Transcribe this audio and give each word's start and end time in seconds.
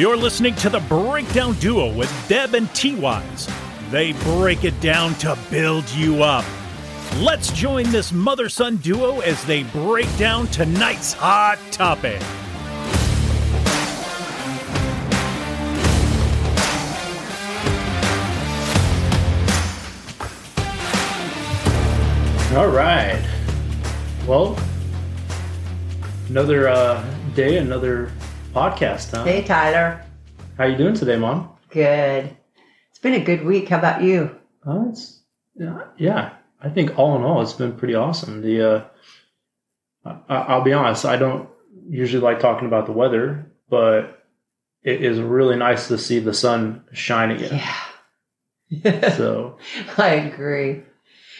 You're 0.00 0.16
listening 0.16 0.54
to 0.54 0.70
the 0.70 0.80
Breakdown 0.80 1.52
Duo 1.56 1.94
with 1.94 2.10
Deb 2.26 2.54
and 2.54 2.74
T 2.74 2.94
Wise. 2.94 3.46
They 3.90 4.12
break 4.12 4.64
it 4.64 4.80
down 4.80 5.12
to 5.16 5.36
build 5.50 5.86
you 5.90 6.22
up. 6.22 6.46
Let's 7.18 7.52
join 7.52 7.84
this 7.90 8.10
mother 8.10 8.48
son 8.48 8.76
duo 8.78 9.20
as 9.20 9.44
they 9.44 9.64
break 9.64 10.06
down 10.16 10.46
tonight's 10.46 11.12
hot 11.12 11.58
topic. 11.70 12.18
All 22.56 22.68
right. 22.68 23.22
Well, 24.26 24.58
another 26.30 26.68
uh, 26.68 27.04
day, 27.34 27.58
another 27.58 28.10
podcast, 28.52 29.10
huh? 29.12 29.24
Hey, 29.24 29.42
Tyler. 29.42 30.04
How 30.58 30.64
you 30.64 30.76
doing 30.76 30.94
today, 30.94 31.16
Mom? 31.16 31.50
Good. 31.70 32.36
It's 32.90 32.98
been 32.98 33.14
a 33.14 33.20
good 33.24 33.44
week. 33.44 33.68
How 33.68 33.78
about 33.78 34.02
you? 34.02 34.36
Oh, 34.66 34.88
it's 34.90 35.20
yeah, 35.54 35.84
yeah. 35.96 36.34
I 36.60 36.68
think 36.68 36.98
all 36.98 37.16
in 37.16 37.22
all, 37.22 37.40
it's 37.40 37.52
been 37.52 37.76
pretty 37.76 37.94
awesome. 37.94 38.42
The 38.42 38.68
uh, 38.68 38.84
I, 40.28 40.34
I'll 40.36 40.62
be 40.62 40.72
honest, 40.72 41.04
I 41.04 41.16
don't 41.16 41.48
usually 41.88 42.22
like 42.22 42.40
talking 42.40 42.66
about 42.66 42.86
the 42.86 42.92
weather, 42.92 43.50
but 43.68 44.24
it 44.82 45.02
is 45.02 45.18
really 45.20 45.56
nice 45.56 45.88
to 45.88 45.98
see 45.98 46.18
the 46.18 46.34
sun 46.34 46.84
shine 46.92 47.30
again. 47.30 47.54
Yeah. 47.56 47.74
So, 49.16 49.58
I 49.98 50.10
agree. 50.10 50.82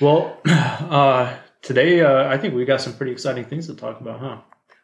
well, 0.00 0.36
uh, 0.46 1.32
today 1.62 2.00
uh, 2.00 2.28
I 2.28 2.36
think 2.38 2.54
we 2.54 2.64
got 2.64 2.80
some 2.80 2.92
pretty 2.94 3.12
exciting 3.12 3.44
things 3.44 3.68
to 3.68 3.74
talk 3.76 4.00
about, 4.00 4.18
huh? 4.18 4.38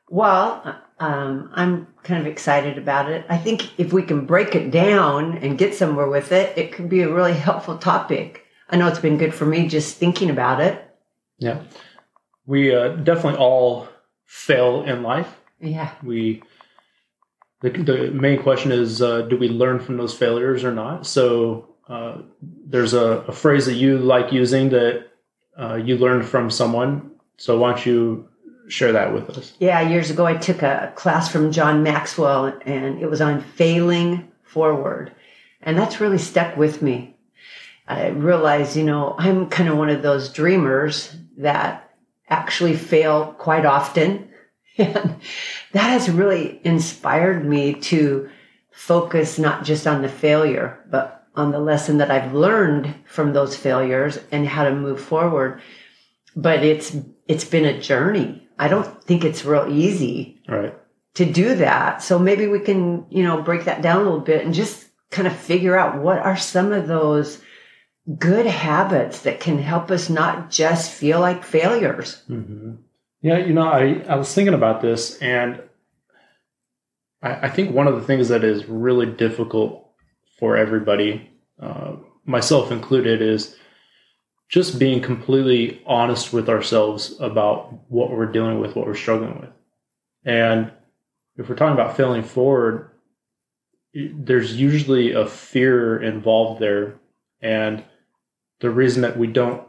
Well, 0.08 0.80
um, 0.98 1.50
I'm 1.54 1.88
kind 2.02 2.20
of 2.20 2.26
excited 2.26 2.78
about 2.78 3.10
it. 3.10 3.26
I 3.28 3.38
think 3.38 3.78
if 3.78 3.92
we 3.92 4.02
can 4.02 4.26
break 4.26 4.54
it 4.54 4.70
down 4.70 5.38
and 5.38 5.58
get 5.58 5.74
somewhere 5.74 6.08
with 6.08 6.32
it, 6.32 6.56
it 6.56 6.72
could 6.72 6.88
be 6.88 7.02
a 7.02 7.12
really 7.12 7.34
helpful 7.34 7.78
topic. 7.78 8.44
I 8.70 8.76
know 8.76 8.88
it's 8.88 8.98
been 8.98 9.18
good 9.18 9.34
for 9.34 9.46
me 9.46 9.68
just 9.68 9.96
thinking 9.96 10.30
about 10.30 10.60
it. 10.60 10.82
Yeah, 11.38 11.62
we 12.46 12.74
uh, 12.74 12.88
definitely 12.88 13.38
all 13.38 13.88
fail 14.24 14.82
in 14.84 15.02
life. 15.02 15.36
Yeah. 15.60 15.90
we 16.02 16.42
the, 17.62 17.70
the 17.70 18.10
main 18.10 18.42
question 18.42 18.72
is 18.72 19.00
uh, 19.00 19.22
do 19.22 19.36
we 19.36 19.48
learn 19.48 19.80
from 19.80 19.96
those 19.96 20.14
failures 20.14 20.64
or 20.64 20.72
not 20.72 21.06
so 21.06 21.68
uh, 21.88 22.18
there's 22.40 22.92
a, 22.92 23.24
a 23.28 23.32
phrase 23.32 23.66
that 23.66 23.74
you 23.74 23.98
like 23.98 24.32
using 24.32 24.68
that 24.70 25.06
uh, 25.58 25.76
you 25.76 25.96
learned 25.96 26.26
from 26.26 26.50
someone 26.50 27.10
so 27.38 27.58
why 27.58 27.70
don't 27.70 27.86
you 27.86 28.28
share 28.68 28.92
that 28.92 29.12
with 29.12 29.30
us 29.30 29.52
Yeah, 29.58 29.80
years 29.80 30.10
ago 30.10 30.26
I 30.26 30.34
took 30.34 30.62
a 30.62 30.92
class 30.96 31.30
from 31.30 31.52
John 31.52 31.82
Maxwell 31.82 32.46
and 32.64 33.00
it 33.00 33.08
was 33.08 33.20
on 33.20 33.40
failing 33.40 34.30
forward. 34.42 35.12
And 35.62 35.76
that's 35.76 36.00
really 36.00 36.18
stuck 36.18 36.56
with 36.56 36.82
me. 36.82 37.16
I 37.88 38.08
realized, 38.08 38.76
you 38.76 38.84
know, 38.84 39.14
I'm 39.18 39.48
kind 39.48 39.68
of 39.68 39.76
one 39.76 39.90
of 39.90 40.02
those 40.02 40.32
dreamers 40.32 41.14
that 41.38 41.90
actually 42.28 42.76
fail 42.76 43.34
quite 43.38 43.66
often. 43.66 44.28
And 44.78 45.16
that 45.72 45.88
has 45.88 46.10
really 46.10 46.60
inspired 46.62 47.46
me 47.46 47.72
to 47.90 48.28
focus 48.70 49.38
not 49.38 49.64
just 49.64 49.86
on 49.86 50.02
the 50.02 50.08
failure, 50.10 50.84
but 50.90 51.26
on 51.34 51.50
the 51.50 51.58
lesson 51.58 51.96
that 51.96 52.10
I've 52.10 52.34
learned 52.34 52.94
from 53.06 53.32
those 53.32 53.56
failures 53.56 54.18
and 54.30 54.46
how 54.46 54.64
to 54.64 54.74
move 54.74 55.00
forward. 55.00 55.62
But 56.34 56.62
it's 56.62 56.94
it's 57.26 57.46
been 57.46 57.64
a 57.64 57.80
journey. 57.80 58.45
I 58.58 58.68
don't 58.68 59.02
think 59.04 59.24
it's 59.24 59.44
real 59.44 59.68
easy 59.70 60.40
right 60.48 60.74
to 61.14 61.24
do 61.24 61.54
that. 61.56 62.02
So 62.02 62.18
maybe 62.18 62.46
we 62.46 62.60
can, 62.60 63.06
you 63.10 63.22
know, 63.22 63.40
break 63.42 63.64
that 63.64 63.82
down 63.82 64.00
a 64.00 64.04
little 64.04 64.20
bit 64.20 64.44
and 64.44 64.54
just 64.54 64.86
kind 65.10 65.26
of 65.26 65.34
figure 65.34 65.76
out 65.76 66.02
what 66.02 66.18
are 66.18 66.36
some 66.36 66.72
of 66.72 66.88
those 66.88 67.40
good 68.18 68.46
habits 68.46 69.22
that 69.22 69.40
can 69.40 69.58
help 69.58 69.90
us 69.90 70.08
not 70.08 70.50
just 70.50 70.90
feel 70.92 71.20
like 71.20 71.44
failures. 71.44 72.22
hmm 72.26 72.74
yeah 73.22 73.38
you 73.38 73.52
know 73.52 73.66
I, 73.66 74.04
I 74.08 74.14
was 74.16 74.32
thinking 74.32 74.54
about 74.54 74.80
this 74.82 75.18
and 75.18 75.60
I, 77.22 77.46
I 77.46 77.48
think 77.48 77.74
one 77.74 77.88
of 77.88 77.94
the 77.96 78.02
things 78.02 78.28
that 78.28 78.44
is 78.44 78.66
really 78.66 79.06
difficult 79.06 79.90
for 80.38 80.56
everybody 80.56 81.28
uh, 81.60 81.96
myself 82.24 82.70
included 82.70 83.22
is 83.22 83.56
just 84.48 84.78
being 84.78 85.00
completely 85.00 85.82
honest 85.86 86.32
with 86.32 86.48
ourselves 86.48 87.14
about 87.20 87.72
what 87.88 88.10
we're 88.10 88.30
dealing 88.30 88.60
with, 88.60 88.76
what 88.76 88.86
we're 88.86 88.94
struggling 88.94 89.40
with. 89.40 89.50
And 90.24 90.70
if 91.36 91.48
we're 91.48 91.56
talking 91.56 91.74
about 91.74 91.96
failing 91.96 92.22
forward, 92.22 92.90
there's 93.94 94.54
usually 94.54 95.12
a 95.12 95.26
fear 95.26 96.00
involved 96.00 96.60
there. 96.60 96.94
And 97.40 97.84
the 98.60 98.70
reason 98.70 99.02
that 99.02 99.18
we 99.18 99.26
don't 99.26 99.66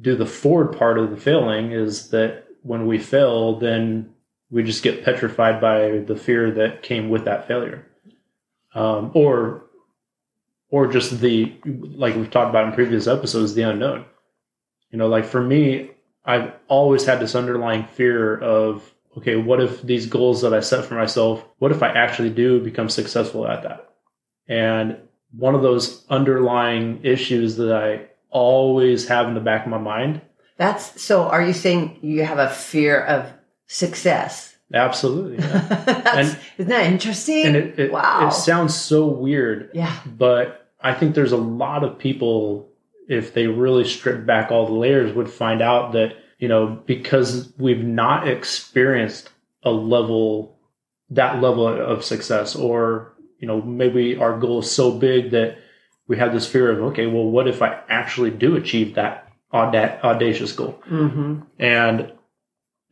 do 0.00 0.16
the 0.16 0.26
forward 0.26 0.76
part 0.76 0.98
of 0.98 1.10
the 1.10 1.16
failing 1.16 1.72
is 1.72 2.10
that 2.10 2.46
when 2.62 2.86
we 2.86 2.98
fail, 2.98 3.58
then 3.58 4.14
we 4.50 4.62
just 4.62 4.82
get 4.82 5.04
petrified 5.04 5.60
by 5.60 5.98
the 5.98 6.16
fear 6.16 6.50
that 6.52 6.82
came 6.82 7.10
with 7.10 7.24
that 7.24 7.46
failure. 7.46 7.86
Um, 8.74 9.10
or 9.14 9.63
or 10.74 10.88
just 10.88 11.20
the 11.20 11.52
like 12.04 12.16
we've 12.16 12.30
talked 12.36 12.50
about 12.50 12.66
in 12.66 12.72
previous 12.72 13.06
episodes 13.06 13.54
the 13.54 13.62
unknown 13.62 14.04
you 14.90 14.98
know 14.98 15.06
like 15.16 15.24
for 15.24 15.40
me 15.40 15.90
i've 16.24 16.52
always 16.66 17.04
had 17.06 17.20
this 17.20 17.36
underlying 17.36 17.84
fear 17.98 18.36
of 18.40 18.82
okay 19.16 19.36
what 19.36 19.60
if 19.60 19.82
these 19.82 20.06
goals 20.06 20.42
that 20.42 20.52
i 20.52 20.58
set 20.60 20.84
for 20.84 20.94
myself 20.94 21.44
what 21.60 21.70
if 21.70 21.80
i 21.82 21.88
actually 22.04 22.30
do 22.30 22.60
become 22.70 22.88
successful 22.88 23.46
at 23.46 23.62
that 23.62 23.80
and 24.48 24.96
one 25.36 25.54
of 25.54 25.62
those 25.62 26.04
underlying 26.08 26.98
issues 27.04 27.54
that 27.56 27.72
i 27.72 27.88
always 28.30 29.06
have 29.06 29.28
in 29.28 29.34
the 29.34 29.40
back 29.50 29.62
of 29.64 29.70
my 29.70 29.78
mind 29.94 30.20
That's 30.56 31.00
so 31.00 31.28
are 31.34 31.44
you 31.44 31.52
saying 31.52 31.98
you 32.02 32.24
have 32.24 32.38
a 32.40 32.50
fear 32.50 33.00
of 33.00 33.32
success? 33.68 34.56
absolutely 34.72 35.36
yeah. 35.38 35.58
That's, 35.86 36.16
And- 36.34 36.38
isn't 36.58 36.70
that 36.70 36.86
interesting? 36.90 37.46
and 37.46 37.54
it, 37.56 37.78
it, 37.78 37.92
wow. 37.92 38.26
it 38.26 38.32
sounds 38.32 38.74
so 38.74 39.06
weird 39.06 39.70
yeah. 39.72 39.96
but 40.04 40.63
I 40.84 40.94
think 40.94 41.14
there's 41.14 41.32
a 41.32 41.36
lot 41.36 41.82
of 41.82 41.98
people, 41.98 42.70
if 43.08 43.34
they 43.34 43.46
really 43.46 43.84
strip 43.84 44.26
back 44.26 44.52
all 44.52 44.66
the 44.66 44.72
layers, 44.72 45.14
would 45.14 45.30
find 45.30 45.62
out 45.62 45.92
that, 45.94 46.16
you 46.38 46.46
know, 46.46 46.66
because 46.86 47.52
we've 47.58 47.82
not 47.82 48.28
experienced 48.28 49.30
a 49.62 49.70
level, 49.70 50.58
that 51.10 51.40
level 51.40 51.66
of 51.66 52.04
success, 52.04 52.54
or, 52.54 53.14
you 53.38 53.48
know, 53.48 53.62
maybe 53.62 54.16
our 54.16 54.38
goal 54.38 54.60
is 54.60 54.70
so 54.70 54.92
big 54.92 55.30
that 55.30 55.58
we 56.06 56.18
have 56.18 56.34
this 56.34 56.46
fear 56.46 56.70
of, 56.70 56.92
okay, 56.92 57.06
well, 57.06 57.24
what 57.24 57.48
if 57.48 57.62
I 57.62 57.80
actually 57.88 58.30
do 58.30 58.54
achieve 58.56 58.94
that 58.94 59.32
auda- 59.52 59.98
audacious 60.04 60.52
goal? 60.52 60.82
hmm 60.84 61.40
and 61.58 62.12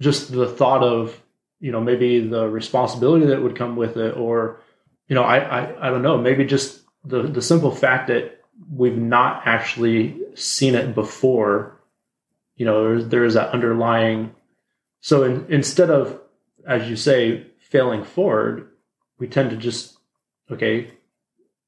just 0.01 0.33
the 0.33 0.49
thought 0.49 0.83
of 0.83 1.21
you 1.61 1.71
know 1.73 1.81
maybe 1.81 2.27
the 2.27 2.49
responsibility 2.49 3.27
that 3.27 3.41
would 3.41 3.57
come 3.57 3.77
with 3.77 3.97
it 3.97 4.17
or 4.17 4.61
you 5.09 5.15
know 5.15 5.23
i 5.23 5.39
i, 5.39 5.87
I 5.87 5.91
don't 5.91 6.03
know 6.03 6.19
maybe 6.19 6.45
just 6.45 6.82
the 7.05 7.23
the 7.23 7.43
simple 7.43 7.71
fact 7.71 8.09
that 8.09 8.41
we've 8.71 8.99
not 8.99 9.43
actually 9.47 10.21
seen 10.35 10.75
it 10.75 10.95
before 10.95 11.81
you 12.57 12.65
know 12.67 12.83
there's, 12.85 13.09
there's 13.09 13.35
that 13.35 13.51
underlying 13.51 14.35
so 15.01 15.25
in, 15.25 15.47
instead 15.49 15.91
of 15.91 16.21
as 16.67 16.89
you 16.89 16.97
say 16.97 17.47
failing 17.59 18.05
forward 18.05 18.69
we 19.19 19.27
tend 19.27 19.51
to 19.51 19.57
just 19.57 19.97
okay 20.51 20.91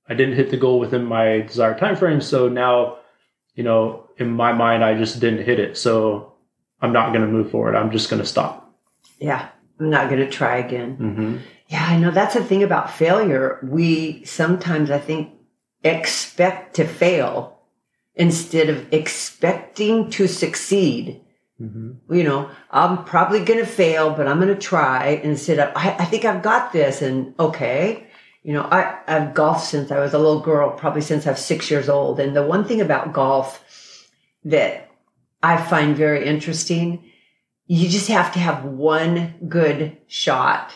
i 0.09 0.15
didn't 0.15 0.37
hit 0.37 0.51
the 0.51 0.57
goal 0.57 0.79
within 0.79 1.05
my 1.05 1.41
desired 1.41 1.79
time 1.79 1.97
frame 1.97 2.21
so 2.21 2.49
now 2.49 2.99
you 3.55 3.65
know 3.65 4.09
in 4.19 4.31
my 4.31 4.53
mind 4.53 4.85
i 4.85 4.95
just 4.97 5.21
didn't 5.21 5.45
hit 5.45 5.59
it 5.59 5.77
so 5.77 6.33
i'm 6.81 6.93
not 6.93 7.09
going 7.13 7.23
to 7.23 7.33
move 7.33 7.51
forward 7.51 7.75
i'm 7.75 7.91
just 7.91 8.09
going 8.11 8.21
to 8.23 8.29
stop 8.29 8.73
Yeah. 9.19 9.49
I'm 9.81 9.91
not 9.91 10.09
going 10.09 10.21
to 10.21 10.31
try 10.31 10.59
again. 10.59 10.97
mm-hmm. 10.97 11.37
Yeah, 11.69 11.87
I 11.89 11.99
know 11.99 12.11
that's 12.11 12.35
the 12.35 12.45
thing 12.45 12.63
about 12.63 12.93
failure. 12.93 13.59
We 13.63 14.25
sometimes, 14.25 14.91
I 14.91 14.99
think, 14.99 15.31
expect 15.83 16.77
to 16.77 16.87
fail 16.87 17.59
instead 18.15 18.69
of 18.69 18.93
expecting 18.93 20.11
to 20.11 20.27
succeed. 20.27 21.21
Mm-hmm. 21.61 22.15
You 22.15 22.25
know, 22.25 22.51
I'm 22.71 23.05
probably 23.05 23.45
going 23.45 23.61
to 23.61 23.67
fail, 23.67 24.11
but 24.11 24.27
I'm 24.27 24.41
going 24.41 24.55
to 24.55 24.61
try 24.61 25.21
instead 25.23 25.59
of, 25.59 25.73
I, 25.77 25.97
I 25.99 26.05
think 26.05 26.25
I've 26.25 26.43
got 26.43 26.73
this. 26.73 27.01
And 27.01 27.35
okay, 27.39 28.07
you 28.43 28.53
know, 28.53 28.63
I, 28.63 28.99
I've 29.07 29.35
golfed 29.35 29.67
since 29.67 29.91
I 29.91 30.01
was 30.01 30.13
a 30.13 30.19
little 30.19 30.41
girl, 30.41 30.71
probably 30.71 31.01
since 31.01 31.27
I 31.27 31.31
was 31.31 31.45
six 31.45 31.71
years 31.71 31.89
old. 31.89 32.21
And 32.21 32.37
the 32.37 32.43
one 32.43 32.65
thing 32.65 32.81
about 32.81 33.13
golf 33.13 33.65
that 34.45 34.91
I 35.43 35.57
find 35.57 35.97
very 35.97 36.27
interesting, 36.27 37.11
you 37.67 37.89
just 37.89 38.09
have 38.09 38.33
to 38.35 38.39
have 38.39 38.65
one 38.65 39.35
good 39.49 39.97
shot 40.07 40.73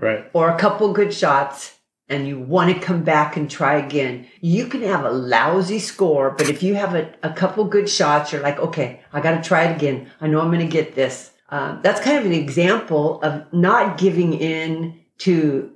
right 0.00 0.30
or 0.32 0.48
a 0.48 0.58
couple 0.58 0.92
good 0.92 1.12
shots 1.12 1.76
and 2.08 2.26
you 2.26 2.38
want 2.38 2.72
to 2.72 2.80
come 2.80 3.02
back 3.02 3.36
and 3.36 3.50
try 3.50 3.74
again. 3.76 4.26
You 4.40 4.66
can 4.66 4.82
have 4.82 5.04
a 5.04 5.10
lousy 5.10 5.80
score, 5.80 6.30
but 6.30 6.48
if 6.48 6.62
you 6.62 6.74
have 6.76 6.94
a, 6.94 7.12
a 7.22 7.32
couple 7.32 7.64
good 7.64 7.88
shots, 7.88 8.30
you're 8.30 8.42
like, 8.42 8.58
okay, 8.58 9.00
I 9.12 9.20
got 9.20 9.42
to 9.42 9.48
try 9.48 9.64
it 9.64 9.76
again. 9.76 10.08
I 10.20 10.28
know 10.28 10.40
I'm 10.40 10.52
going 10.52 10.60
to 10.60 10.66
get 10.66 10.94
this. 10.94 11.32
Um, 11.48 11.80
that's 11.82 12.00
kind 12.00 12.16
of 12.16 12.24
an 12.24 12.32
example 12.32 13.20
of 13.22 13.52
not 13.52 13.98
giving 13.98 14.34
in 14.34 15.00
to 15.18 15.72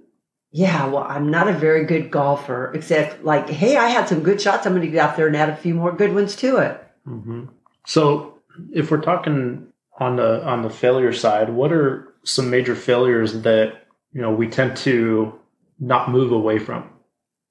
yeah, 0.53 0.87
well, 0.87 1.05
I'm 1.05 1.31
not 1.31 1.47
a 1.47 1.53
very 1.53 1.85
good 1.85 2.11
golfer, 2.11 2.73
except 2.75 3.25
like, 3.25 3.49
hey, 3.49 3.77
I 3.77 3.89
had 3.89 4.09
some 4.09 4.25
good 4.25 4.41
shots. 4.41 4.67
I'm 4.67 4.73
going 4.73 4.85
to 4.85 4.91
get 4.91 4.99
out 4.99 5.17
there 5.17 5.29
and 5.29 5.37
add 5.37 5.49
a 5.49 5.57
few 5.57 5.75
more 5.75 5.93
good 5.93 6.13
ones 6.13 6.35
to 6.37 6.57
it. 6.57 6.85
Mm-hmm. 7.07 7.45
So, 7.87 8.39
if 8.73 8.91
we're 8.91 9.01
talking 9.01 9.69
on 9.99 10.17
the 10.17 10.45
on 10.45 10.63
the 10.63 10.71
failure 10.71 11.13
side, 11.13 11.51
what 11.51 11.73
are 11.73 12.13
some 12.25 12.51
major 12.51 12.75
failures 12.75 13.43
that 13.43 13.87
you 14.12 14.21
know 14.21 14.33
we 14.33 14.49
tend 14.49 14.77
to 14.79 15.39
not 15.79 16.11
move 16.11 16.33
away 16.33 16.59
from? 16.59 16.91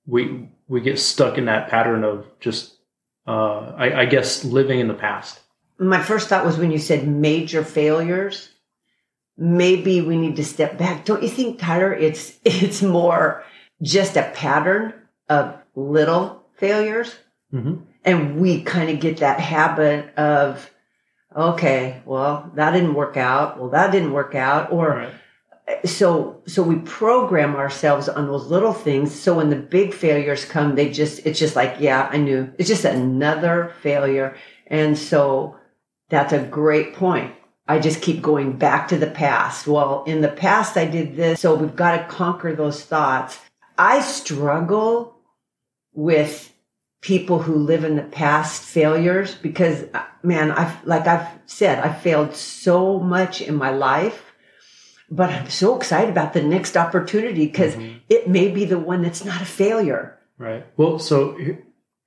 We 0.06 0.50
we 0.68 0.82
get 0.82 1.00
stuck 1.00 1.38
in 1.38 1.46
that 1.46 1.70
pattern 1.70 2.04
of 2.04 2.28
just, 2.40 2.76
uh, 3.28 3.74
I, 3.76 4.02
I 4.02 4.06
guess, 4.06 4.44
living 4.44 4.80
in 4.80 4.88
the 4.88 4.94
past. 4.94 5.40
My 5.80 6.02
first 6.02 6.28
thought 6.28 6.46
was 6.46 6.58
when 6.58 6.72
you 6.72 6.78
said 6.78 7.08
major 7.08 7.64
failures 7.64 8.50
maybe 9.40 10.02
we 10.02 10.18
need 10.18 10.36
to 10.36 10.44
step 10.44 10.78
back. 10.78 11.06
Don't 11.06 11.24
you 11.24 11.30
think, 11.30 11.60
Tyler? 11.60 11.94
It's 11.94 12.38
it's 12.46 12.82
more 12.84 13.44
just 13.82 14.18
a 14.18 14.30
pattern 14.36 14.94
of 15.30 15.56
little 15.76 16.44
failures, 16.58 17.16
mm-hmm. 17.54 17.76
and 18.04 18.40
we 18.40 18.62
kind 18.62 18.90
of 18.90 19.00
get 19.00 19.18
that 19.18 19.40
habit 19.40 20.14
of, 20.16 20.70
okay, 21.36 22.02
well 22.06 22.52
that 22.56 22.72
didn't 22.72 22.94
work 22.94 23.18
out. 23.18 23.58
Well, 23.58 23.70
that 23.70 23.92
didn't 23.92 24.14
work 24.14 24.36
out, 24.36 24.72
or. 24.72 24.90
Right. 24.90 25.14
So, 25.86 26.42
so 26.48 26.64
we 26.64 26.78
program 26.78 27.56
ourselves 27.56 28.10
on 28.10 28.28
those 28.28 28.48
little 28.48 28.74
things. 28.74 29.18
So 29.18 29.36
when 29.36 29.50
the 29.50 29.56
big 29.56 29.94
failures 29.94 30.46
come, 30.46 30.76
they 30.76 30.90
just, 30.90 31.26
it's 31.26 31.40
just 31.40 31.56
like, 31.56 31.78
yeah, 31.80 32.10
I 32.12 32.18
knew 32.18 32.52
it's 32.58 32.70
just 32.70 32.86
another 32.86 33.74
failure. 33.82 34.36
And 34.68 34.98
so 34.98 35.58
that's 36.10 36.34
a 36.34 36.40
great 36.40 36.96
point 36.96 37.34
I 37.70 37.78
just 37.78 38.02
keep 38.02 38.24
going 38.24 38.54
back 38.54 38.88
to 38.88 38.98
the 38.98 39.12
past. 39.12 39.68
Well, 39.68 40.04
in 40.06 40.22
the 40.22 40.28
past, 40.28 40.76
I 40.76 40.86
did 40.86 41.16
this. 41.16 41.40
So 41.40 41.54
we've 41.54 41.76
got 41.76 41.98
to 41.98 42.16
conquer 42.16 42.56
those 42.56 42.84
thoughts. 42.84 43.40
I 43.78 44.02
struggle 44.02 45.16
with 45.94 46.52
people 47.02 47.44
who 47.44 47.54
live 47.54 47.84
in 47.84 47.96
the 47.96 48.02
past 48.02 48.64
failures 48.64 49.36
because 49.36 49.86
man, 50.24 50.52
I've, 50.52 50.84
like 50.84 51.06
I've 51.06 51.28
said, 51.46 51.78
I've 51.78 52.02
failed 52.02 52.36
so 52.36 53.00
much 53.00 53.40
in 53.40 53.54
my 53.54 53.70
life, 53.70 54.29
but 55.12 55.30
I'm 55.30 55.50
so 55.50 55.76
excited 55.76 56.10
about 56.10 56.34
the 56.34 56.44
next 56.44 56.78
opportunity 56.78 57.48
because 57.48 57.76
mm-hmm. 57.76 57.98
it 58.10 58.28
may 58.28 58.50
be 58.50 58.66
the 58.66 58.80
one 58.80 59.02
that's 59.02 59.26
not 59.26 59.42
a 59.42 59.46
failure. 59.46 60.20
Right. 60.38 60.66
Well, 60.78 61.00
so 61.00 61.38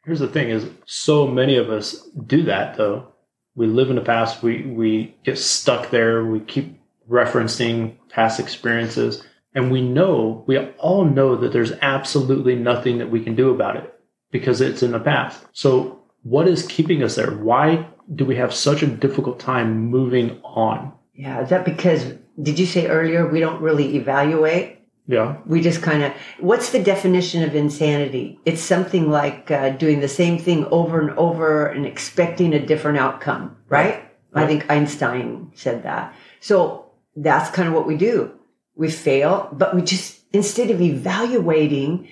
here's 0.04 0.20
the 0.20 0.28
thing 0.28 0.50
is 0.50 0.66
so 0.87 1.26
many 1.26 1.56
of 1.56 1.70
us 1.70 2.08
do 2.26 2.43
that 2.44 2.76
though 2.76 3.12
we 3.54 3.66
live 3.66 3.90
in 3.90 3.96
the 3.96 4.02
past. 4.02 4.43
We 4.43 4.62
we 4.62 5.14
get 5.25 5.38
stuck 5.38 5.90
there. 5.90 6.25
We 6.25 6.40
keep 6.40 6.81
referencing 7.10 7.96
past 8.08 8.40
experiences, 8.40 9.22
and 9.54 9.70
we 9.70 9.82
know 9.82 10.44
we 10.46 10.58
all 10.58 11.04
know 11.04 11.37
that 11.37 11.52
there's 11.52 11.72
absolutely 11.82 12.54
nothing 12.54 12.99
that 12.99 13.10
we 13.10 13.22
can 13.22 13.34
do 13.34 13.50
about 13.50 13.76
it 13.76 13.94
because 14.31 14.60
it's 14.60 14.82
in 14.82 14.93
the 14.93 15.00
past. 15.00 15.44
So 15.52 16.00
what 16.22 16.49
is 16.49 16.66
keeping 16.66 17.02
us 17.02 17.16
there? 17.16 17.31
Why 17.31 17.87
do 18.14 18.25
we 18.25 18.37
have 18.37 18.54
such 18.54 18.82
a 18.82 18.87
difficult 18.87 19.38
time 19.38 19.90
moving 19.90 20.40
on? 20.43 20.93
Yeah, 21.14 21.43
is 21.43 21.50
that 21.50 21.64
because 21.64 22.14
did 22.41 22.59
you 22.59 22.67
say 22.67 22.87
earlier 22.88 23.29
we 23.29 23.41
don't 23.41 23.61
really 23.61 23.97
evaluate? 23.97 24.79
Yeah. 25.06 25.38
We 25.47 25.61
just 25.61 25.82
kind 25.82 26.03
of, 26.03 26.12
what's 26.38 26.70
the 26.70 26.82
definition 26.82 27.43
of 27.43 27.55
insanity? 27.55 28.38
It's 28.44 28.62
something 28.62 29.11
like 29.11 29.50
uh, 29.50 29.70
doing 29.70 30.00
the 30.00 30.09
same 30.09 30.38
thing 30.38 30.64
over 30.67 31.00
and 31.00 31.11
over 31.19 31.67
and 31.67 31.85
expecting 31.85 32.55
a 32.55 32.64
different 32.64 32.99
outcome, 32.99 33.56
right? 33.69 34.09
right? 34.32 34.44
I 34.44 34.47
think 34.47 34.70
Einstein 34.70 35.50
said 35.55 35.82
that. 35.82 36.14
So 36.41 36.87
that's 37.17 37.50
kind 37.50 37.69
of 37.69 37.75
what 37.75 37.87
we 37.87 37.97
do. 37.97 38.32
We 38.76 38.91
fail, 38.91 39.49
but 39.53 39.75
we 39.75 39.82
just, 39.82 40.20
instead 40.32 40.70
of 40.70 40.81
evaluating, 40.81 42.09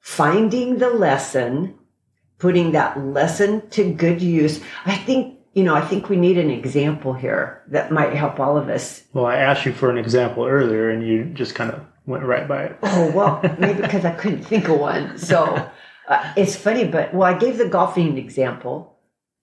finding 0.00 0.78
the 0.78 0.90
lesson, 0.90 1.78
putting 2.38 2.72
that 2.72 2.98
lesson 2.98 3.68
to 3.70 3.92
good 3.92 4.20
use, 4.22 4.60
I 4.86 4.96
think 4.96 5.39
you 5.52 5.64
know, 5.64 5.74
I 5.74 5.80
think 5.80 6.08
we 6.08 6.16
need 6.16 6.38
an 6.38 6.50
example 6.50 7.12
here 7.12 7.62
that 7.68 7.90
might 7.90 8.14
help 8.14 8.38
all 8.38 8.56
of 8.56 8.68
us. 8.68 9.02
Well, 9.12 9.26
I 9.26 9.36
asked 9.36 9.66
you 9.66 9.72
for 9.72 9.90
an 9.90 9.98
example 9.98 10.46
earlier 10.46 10.90
and 10.90 11.06
you 11.06 11.24
just 11.24 11.54
kind 11.54 11.70
of 11.70 11.84
went 12.06 12.24
right 12.24 12.46
by 12.46 12.64
it. 12.64 12.78
oh 12.82 13.10
well, 13.12 13.40
maybe 13.58 13.80
because 13.80 14.04
I 14.04 14.12
couldn't 14.12 14.42
think 14.44 14.68
of 14.68 14.78
one. 14.78 15.18
So 15.18 15.70
uh, 16.08 16.32
it's 16.36 16.56
funny, 16.56 16.84
but 16.84 17.14
well, 17.14 17.28
I 17.32 17.38
gave 17.38 17.58
the 17.58 17.68
golfing 17.68 18.16
example, 18.18 18.98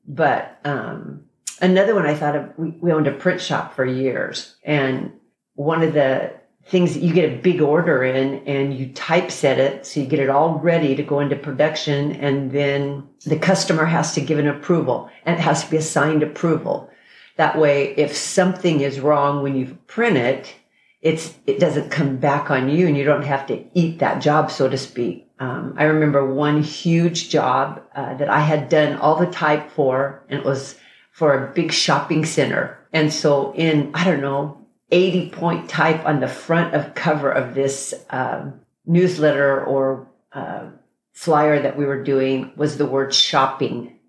but 0.08 0.60
um, 0.64 1.26
another 1.62 1.96
one 1.96 2.06
I 2.06 2.16
thought 2.16 2.36
of. 2.36 2.50
We, 2.58 2.72
we 2.82 2.92
owned 2.92 3.08
a 3.08 3.14
print 3.14 3.42
shop 3.42 3.74
for 3.74 3.86
years, 3.86 4.56
and 4.64 5.14
one 5.56 5.84
of 5.84 5.94
the 5.94 6.34
things 6.70 6.94
that 6.94 7.02
you 7.04 7.14
get 7.14 7.32
a 7.32 7.38
big 7.38 7.62
order 7.62 8.04
in 8.04 8.46
and 8.46 8.78
you 8.78 8.88
typeset 8.88 9.58
it 9.58 9.86
so 9.86 10.02
you 10.02 10.06
get 10.06 10.20
it 10.20 10.30
all 10.30 10.60
ready 10.60 10.96
to 10.96 11.04
go 11.04 11.22
into 11.22 11.36
production 11.36 12.12
and 12.14 12.52
then 12.52 13.08
the 13.26 13.40
customer 13.40 13.86
has 13.86 14.14
to 14.14 14.22
give 14.22 14.38
an 14.38 14.48
approval 14.48 15.10
and 15.26 15.38
it 15.38 15.42
has 15.42 15.64
to 15.64 15.72
be 15.72 15.78
a 15.78 15.82
signed 15.82 16.24
approval. 16.24 16.90
That 17.38 17.58
way 17.58 17.94
if 17.96 18.16
something 18.16 18.82
is 18.82 19.00
wrong 19.00 19.44
when 19.44 19.56
you 19.56 19.78
print 19.88 20.18
it 20.18 20.56
it's 21.02 21.36
it 21.46 21.60
doesn't 21.60 21.92
come 21.92 22.18
back 22.18 22.52
on 22.52 22.70
you 22.70 22.88
and 22.88 22.98
you 22.98 23.06
don't 23.06 23.24
have 23.24 23.46
to 23.48 23.64
eat 23.74 24.00
that 24.00 24.22
job 24.22 24.52
so 24.52 24.68
to 24.68 24.78
speak. 24.78 25.26
Um, 25.40 25.74
i 25.78 25.84
remember 25.84 26.34
one 26.34 26.62
huge 26.64 27.30
job 27.30 27.82
uh, 27.96 28.16
that 28.16 28.30
i 28.30 28.42
had 28.42 28.68
done 28.68 28.98
all 28.98 29.16
the 29.16 29.32
type 29.32 29.72
for 29.72 30.22
and 30.28 30.40
it 30.40 30.46
was 30.46 30.76
for 31.12 31.34
a 31.34 31.54
big 31.54 31.72
shopping 31.72 32.26
center. 32.26 32.78
And 32.92 33.14
so 33.14 33.54
in 33.54 33.92
i 33.94 34.04
don't 34.04 34.22
know 34.22 34.67
80 34.92 35.30
point 35.32 35.70
type 35.70 36.06
on 36.06 36.20
the 36.20 36.28
front 36.28 36.74
of 36.74 36.96
cover 36.96 37.32
of 37.32 37.56
this 37.56 37.94
um, 38.10 38.62
newsletter 38.86 39.64
or 39.66 40.08
uh, 40.32 40.70
flyer 41.14 41.62
that 41.62 41.78
we 41.78 41.86
were 41.86 42.04
doing 42.04 42.52
was 42.56 42.78
the 42.78 42.86
word 42.86 43.14
shopping 43.14 44.00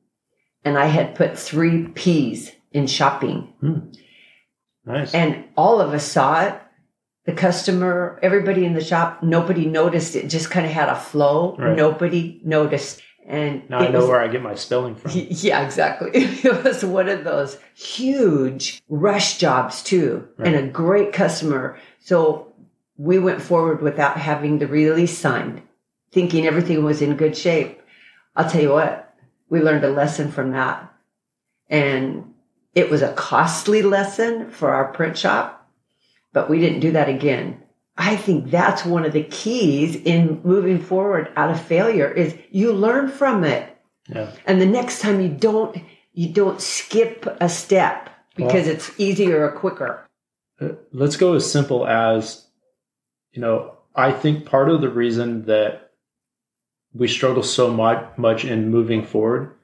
and 0.65 0.77
i 0.77 0.87
had 0.87 1.15
put 1.15 1.39
three 1.39 1.89
p's 1.89 2.53
in 2.73 2.87
shopping 2.87 3.53
hmm. 3.61 3.79
nice 4.85 5.15
and 5.15 5.45
all 5.57 5.81
of 5.81 5.95
us 5.95 6.05
saw 6.05 6.43
it 6.43 6.61
the 7.29 7.35
customer, 7.35 8.19
everybody 8.23 8.65
in 8.65 8.73
the 8.73 8.83
shop, 8.83 9.23
nobody 9.23 9.67
noticed. 9.67 10.17
It 10.17 10.29
just 10.29 10.51
kind 10.51 10.65
of 10.65 10.73
had 10.73 10.89
a 10.89 10.97
flow. 10.97 11.57
Right. 11.59 11.77
Nobody 11.77 12.41
noticed. 12.43 13.03
And 13.29 13.69
now 13.69 13.79
I 13.79 13.89
know 13.89 14.01
was, 14.01 14.09
where 14.09 14.21
I 14.21 14.29
get 14.29 14.43
my 14.43 14.55
spelling 14.55 14.95
from. 14.97 15.13
Yeah, 15.15 15.63
exactly. 15.63 16.11
It 16.15 16.65
was 16.65 16.85
one 16.85 17.09
of 17.09 17.25
those 17.25 17.59
huge 17.75 18.83
rush 18.89 19.39
jobs 19.39 19.83
too, 19.83 20.27
right. 20.39 20.49
and 20.49 20.57
a 20.57 20.73
great 20.73 21.13
customer. 21.13 21.79
So 22.01 22.53
we 22.97 23.19
went 23.19 23.43
forward 23.43 23.83
without 23.83 24.17
having 24.17 24.59
the 24.59 24.67
release 24.67 25.17
signed, 25.17 25.63
thinking 26.11 26.47
everything 26.47 26.83
was 26.83 27.03
in 27.03 27.17
good 27.17 27.37
shape. 27.37 27.81
I'll 28.35 28.49
tell 28.49 28.63
you 28.63 28.73
what, 28.73 29.15
we 29.51 29.61
learned 29.61 29.85
a 29.85 29.91
lesson 29.91 30.33
from 30.33 30.53
that. 30.53 30.91
And 31.69 32.35
it 32.75 32.91
was 32.91 33.03
a 33.03 33.13
costly 33.13 33.83
lesson 33.83 34.51
for 34.51 34.71
our 34.71 34.91
print 34.93 35.19
shop 35.19 35.59
but 36.33 36.51
we 36.51 36.61
didn't 36.61 36.81
do 36.81 36.93
that 36.93 37.09
again. 37.09 37.63
I 37.99 38.15
think 38.15 38.51
that's 38.51 38.85
one 38.85 39.05
of 39.05 39.13
the 39.13 39.25
keys 39.25 39.97
in 39.97 40.41
moving 40.45 40.81
forward 40.81 41.33
out 41.37 41.51
of 41.51 41.61
failure 41.61 42.09
is 42.09 42.39
you 42.51 42.73
learn 42.73 43.09
from 43.09 43.43
it. 43.43 43.77
Yeah. 44.09 44.31
And 44.47 44.61
the 44.61 44.67
next 44.67 45.01
time 45.01 45.21
you 45.21 45.29
don't 45.29 45.77
you 46.13 46.29
don't 46.29 46.61
skip 46.61 47.27
a 47.41 47.49
step 47.49 48.09
because 48.37 48.67
well, 48.67 48.75
it's 48.75 48.91
easier 48.99 49.45
or 49.45 49.51
quicker. 49.51 50.07
Uh, 50.61 50.71
let's 50.93 51.17
go 51.17 51.35
as 51.35 51.51
simple 51.51 51.87
as 51.87 52.47
you 53.33 53.43
know, 53.43 53.77
I 53.97 54.13
think 54.13 54.47
part 54.47 54.71
of 54.71 54.81
the 54.81 54.89
reason 54.89 55.47
that 55.47 55.91
we 56.95 57.09
struggle 57.09 57.43
so 57.43 57.69
much 57.69 58.17
much 58.17 58.45
in 58.45 58.71
moving 58.71 59.05
forward 59.05 59.57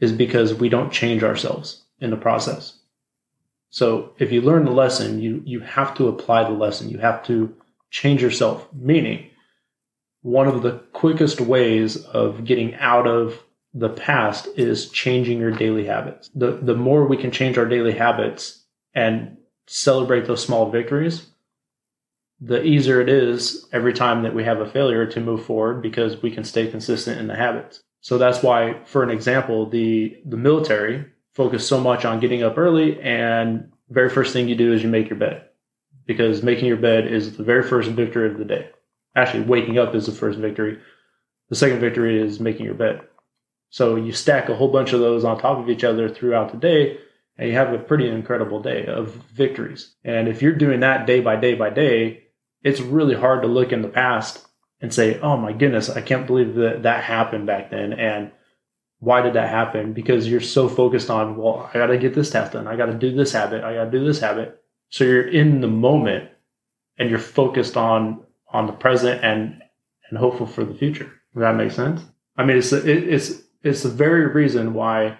is 0.00 0.12
because 0.12 0.54
we 0.54 0.70
don't 0.70 0.90
change 0.90 1.22
ourselves 1.22 1.84
in 1.98 2.08
the 2.08 2.16
process. 2.16 2.79
So 3.70 4.12
if 4.18 4.32
you 4.32 4.40
learn 4.40 4.64
the 4.64 4.72
lesson, 4.72 5.20
you 5.20 5.42
you 5.44 5.60
have 5.60 5.94
to 5.96 6.08
apply 6.08 6.44
the 6.44 6.50
lesson. 6.50 6.90
You 6.90 6.98
have 6.98 7.24
to 7.26 7.54
change 7.90 8.20
yourself. 8.20 8.68
Meaning, 8.74 9.30
one 10.22 10.48
of 10.48 10.62
the 10.62 10.78
quickest 10.92 11.40
ways 11.40 12.04
of 12.06 12.44
getting 12.44 12.74
out 12.76 13.06
of 13.06 13.42
the 13.72 13.88
past 13.88 14.48
is 14.56 14.90
changing 14.90 15.38
your 15.38 15.52
daily 15.52 15.86
habits. 15.86 16.30
The 16.34 16.52
the 16.52 16.74
more 16.74 17.06
we 17.06 17.16
can 17.16 17.30
change 17.30 17.56
our 17.56 17.66
daily 17.66 17.92
habits 17.92 18.64
and 18.94 19.36
celebrate 19.68 20.26
those 20.26 20.44
small 20.44 20.68
victories, 20.70 21.30
the 22.40 22.62
easier 22.64 23.00
it 23.00 23.08
is 23.08 23.66
every 23.72 23.92
time 23.92 24.24
that 24.24 24.34
we 24.34 24.42
have 24.42 24.60
a 24.60 24.68
failure 24.68 25.06
to 25.06 25.20
move 25.20 25.44
forward 25.44 25.80
because 25.80 26.20
we 26.22 26.32
can 26.32 26.42
stay 26.42 26.66
consistent 26.66 27.20
in 27.20 27.28
the 27.28 27.36
habits. 27.36 27.80
So 28.00 28.18
that's 28.18 28.42
why, 28.42 28.80
for 28.84 29.04
an 29.04 29.10
example, 29.10 29.66
the 29.66 30.16
the 30.24 30.36
military 30.36 31.04
focus 31.32 31.66
so 31.66 31.80
much 31.80 32.04
on 32.04 32.20
getting 32.20 32.42
up 32.42 32.58
early 32.58 33.00
and 33.00 33.70
very 33.88 34.10
first 34.10 34.32
thing 34.32 34.48
you 34.48 34.54
do 34.54 34.72
is 34.72 34.82
you 34.82 34.88
make 34.88 35.08
your 35.08 35.18
bed 35.18 35.46
because 36.06 36.42
making 36.42 36.66
your 36.66 36.76
bed 36.76 37.06
is 37.06 37.36
the 37.36 37.44
very 37.44 37.62
first 37.62 37.90
victory 37.90 38.30
of 38.30 38.38
the 38.38 38.44
day. 38.44 38.68
Actually, 39.16 39.44
waking 39.44 39.78
up 39.78 39.94
is 39.94 40.06
the 40.06 40.12
first 40.12 40.38
victory. 40.38 40.78
The 41.48 41.56
second 41.56 41.80
victory 41.80 42.20
is 42.20 42.40
making 42.40 42.66
your 42.66 42.74
bed. 42.74 43.00
So 43.70 43.96
you 43.96 44.12
stack 44.12 44.48
a 44.48 44.54
whole 44.54 44.72
bunch 44.72 44.92
of 44.92 45.00
those 45.00 45.24
on 45.24 45.38
top 45.38 45.58
of 45.58 45.68
each 45.68 45.84
other 45.84 46.08
throughout 46.08 46.52
the 46.52 46.58
day 46.58 46.98
and 47.40 47.48
you 47.48 47.54
have 47.54 47.72
a 47.72 47.78
pretty 47.78 48.06
incredible 48.06 48.60
day 48.60 48.84
of 48.84 49.14
victories. 49.32 49.94
And 50.04 50.28
if 50.28 50.42
you're 50.42 50.52
doing 50.52 50.80
that 50.80 51.06
day 51.06 51.20
by 51.20 51.36
day 51.36 51.54
by 51.54 51.70
day, 51.70 52.24
it's 52.62 52.82
really 52.82 53.14
hard 53.14 53.40
to 53.42 53.48
look 53.48 53.72
in 53.72 53.80
the 53.80 53.88
past 53.88 54.46
and 54.82 54.92
say, 54.92 55.18
"Oh 55.20 55.38
my 55.38 55.52
goodness, 55.52 55.88
I 55.88 56.02
can't 56.02 56.26
believe 56.26 56.54
that 56.56 56.82
that 56.82 57.02
happened 57.04 57.46
back 57.46 57.70
then." 57.70 57.94
And 57.94 58.32
why 59.00 59.22
did 59.22 59.32
that 59.34 59.48
happen? 59.50 59.92
Because 59.92 60.28
you're 60.28 60.40
so 60.40 60.68
focused 60.68 61.10
on, 61.10 61.36
well, 61.36 61.68
I 61.72 61.78
got 61.78 61.86
to 61.86 61.98
get 61.98 62.14
this 62.14 62.30
task 62.30 62.52
done. 62.52 62.66
I 62.68 62.76
got 62.76 62.86
to 62.86 62.94
do 62.94 63.14
this 63.14 63.32
habit. 63.32 63.64
I 63.64 63.74
got 63.74 63.86
to 63.86 63.90
do 63.90 64.04
this 64.04 64.20
habit. 64.20 64.62
So 64.90 65.04
you're 65.04 65.28
in 65.28 65.60
the 65.60 65.68
moment 65.68 66.30
and 66.98 67.10
you're 67.10 67.18
focused 67.18 67.76
on 67.76 68.22
on 68.52 68.66
the 68.66 68.72
present 68.72 69.24
and 69.24 69.62
and 70.08 70.18
hopeful 70.18 70.46
for 70.46 70.64
the 70.64 70.74
future. 70.74 71.06
Does 71.34 71.40
that 71.40 71.54
make 71.56 71.70
sense? 71.70 72.02
I 72.36 72.44
mean, 72.44 72.58
it's 72.58 72.72
it, 72.72 72.86
it's 72.88 73.42
it's 73.62 73.82
the 73.82 73.88
very 73.88 74.26
reason 74.26 74.74
why 74.74 75.18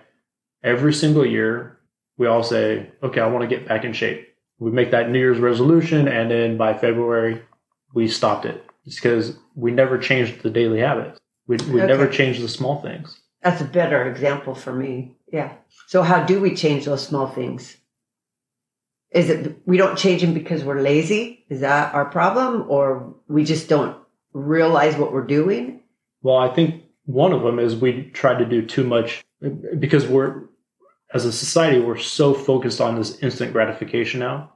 every 0.63 0.93
single 0.93 1.25
year 1.25 1.79
we 2.19 2.27
all 2.27 2.43
say, 2.43 2.91
okay, 3.03 3.21
I 3.21 3.27
want 3.29 3.49
to 3.49 3.57
get 3.57 3.67
back 3.69 3.85
in 3.85 3.93
shape. 3.93 4.29
We 4.59 4.71
make 4.73 4.91
that 4.91 5.09
New 5.11 5.19
Year's 5.19 5.39
resolution, 5.39 6.07
and 6.07 6.31
then 6.31 6.59
by 6.59 6.75
February 6.77 7.41
we 7.95 8.09
stopped 8.09 8.45
it. 8.45 8.63
It's 8.85 8.97
because 8.97 9.39
we 9.55 9.71
never 9.71 9.97
changed 9.97 10.43
the 10.43 10.51
daily 10.51 10.81
habits. 10.81 11.19
We 11.47 11.57
we 11.73 11.81
Okay. 11.81 11.87
never 11.87 12.07
changed 12.09 12.43
the 12.43 12.49
small 12.49 12.83
things. 12.83 13.19
That's 13.43 13.61
a 13.61 13.65
better 13.65 14.09
example 14.09 14.55
for 14.55 14.73
me. 14.73 15.17
Yeah. 15.33 15.53
So 15.87 16.03
how 16.03 16.25
do 16.25 16.41
we 16.41 16.55
change 16.55 16.85
those 16.85 17.07
small 17.07 17.27
things? 17.27 17.77
Is 19.11 19.29
it 19.29 19.61
we 19.67 19.77
don't 19.77 19.99
change 19.99 20.21
them 20.21 20.35
because 20.35 20.63
we're 20.63 20.81
lazy? 20.81 21.45
Is 21.49 21.61
that 21.61 21.95
our 21.95 22.05
problem, 22.05 22.67
or 22.69 23.15
we 23.29 23.45
just 23.45 23.69
don't 23.69 23.97
realize 24.33 24.97
what 24.97 25.13
we're 25.13 25.27
doing? 25.27 25.81
Well, 26.23 26.37
I 26.37 26.55
think 26.55 26.85
one 27.07 27.33
of 27.33 27.43
them 27.43 27.59
is 27.59 27.75
we 27.75 28.11
try 28.11 28.39
to 28.39 28.45
do 28.45 28.65
too 28.65 28.85
much 28.85 29.25
because 29.79 30.07
we're, 30.07 30.45
as 31.13 31.25
a 31.25 31.33
society, 31.33 31.81
we're 31.81 31.97
so 31.97 32.35
focused 32.35 32.81
on 32.81 32.95
this 32.95 33.19
instant 33.21 33.53
gratification 33.53 34.21
now 34.21 34.53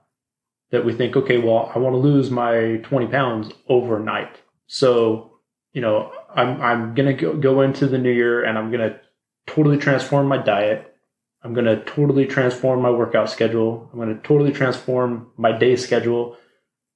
that 0.70 0.84
we 0.84 0.92
think, 0.92 1.16
okay, 1.16 1.38
well, 1.38 1.72
I 1.74 1.78
want 1.78 1.94
to 1.94 1.98
lose 1.98 2.30
my 2.30 2.76
20 2.84 3.06
pounds 3.08 3.50
overnight. 3.68 4.36
So, 4.66 5.38
you 5.72 5.80
know, 5.80 6.12
I'm, 6.34 6.60
I'm 6.60 6.94
going 6.94 7.16
to 7.16 7.20
go, 7.20 7.36
go 7.36 7.60
into 7.60 7.86
the 7.86 7.98
new 7.98 8.10
year 8.10 8.44
and 8.44 8.58
I'm 8.58 8.70
going 8.70 8.90
to 8.90 9.00
totally 9.46 9.78
transform 9.78 10.26
my 10.26 10.38
diet. 10.38 10.94
I'm 11.42 11.54
going 11.54 11.66
to 11.66 11.84
totally 11.84 12.26
transform 12.26 12.80
my 12.80 12.90
workout 12.90 13.30
schedule. 13.30 13.88
I'm 13.92 13.98
going 13.98 14.14
to 14.14 14.22
totally 14.26 14.52
transform 14.52 15.30
my 15.36 15.52
day 15.52 15.76
schedule. 15.76 16.36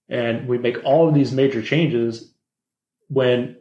And 0.08 0.48
we 0.48 0.58
make 0.58 0.82
all 0.84 1.08
of 1.08 1.14
these 1.14 1.32
major 1.32 1.62
changes 1.62 2.32
when 3.08 3.56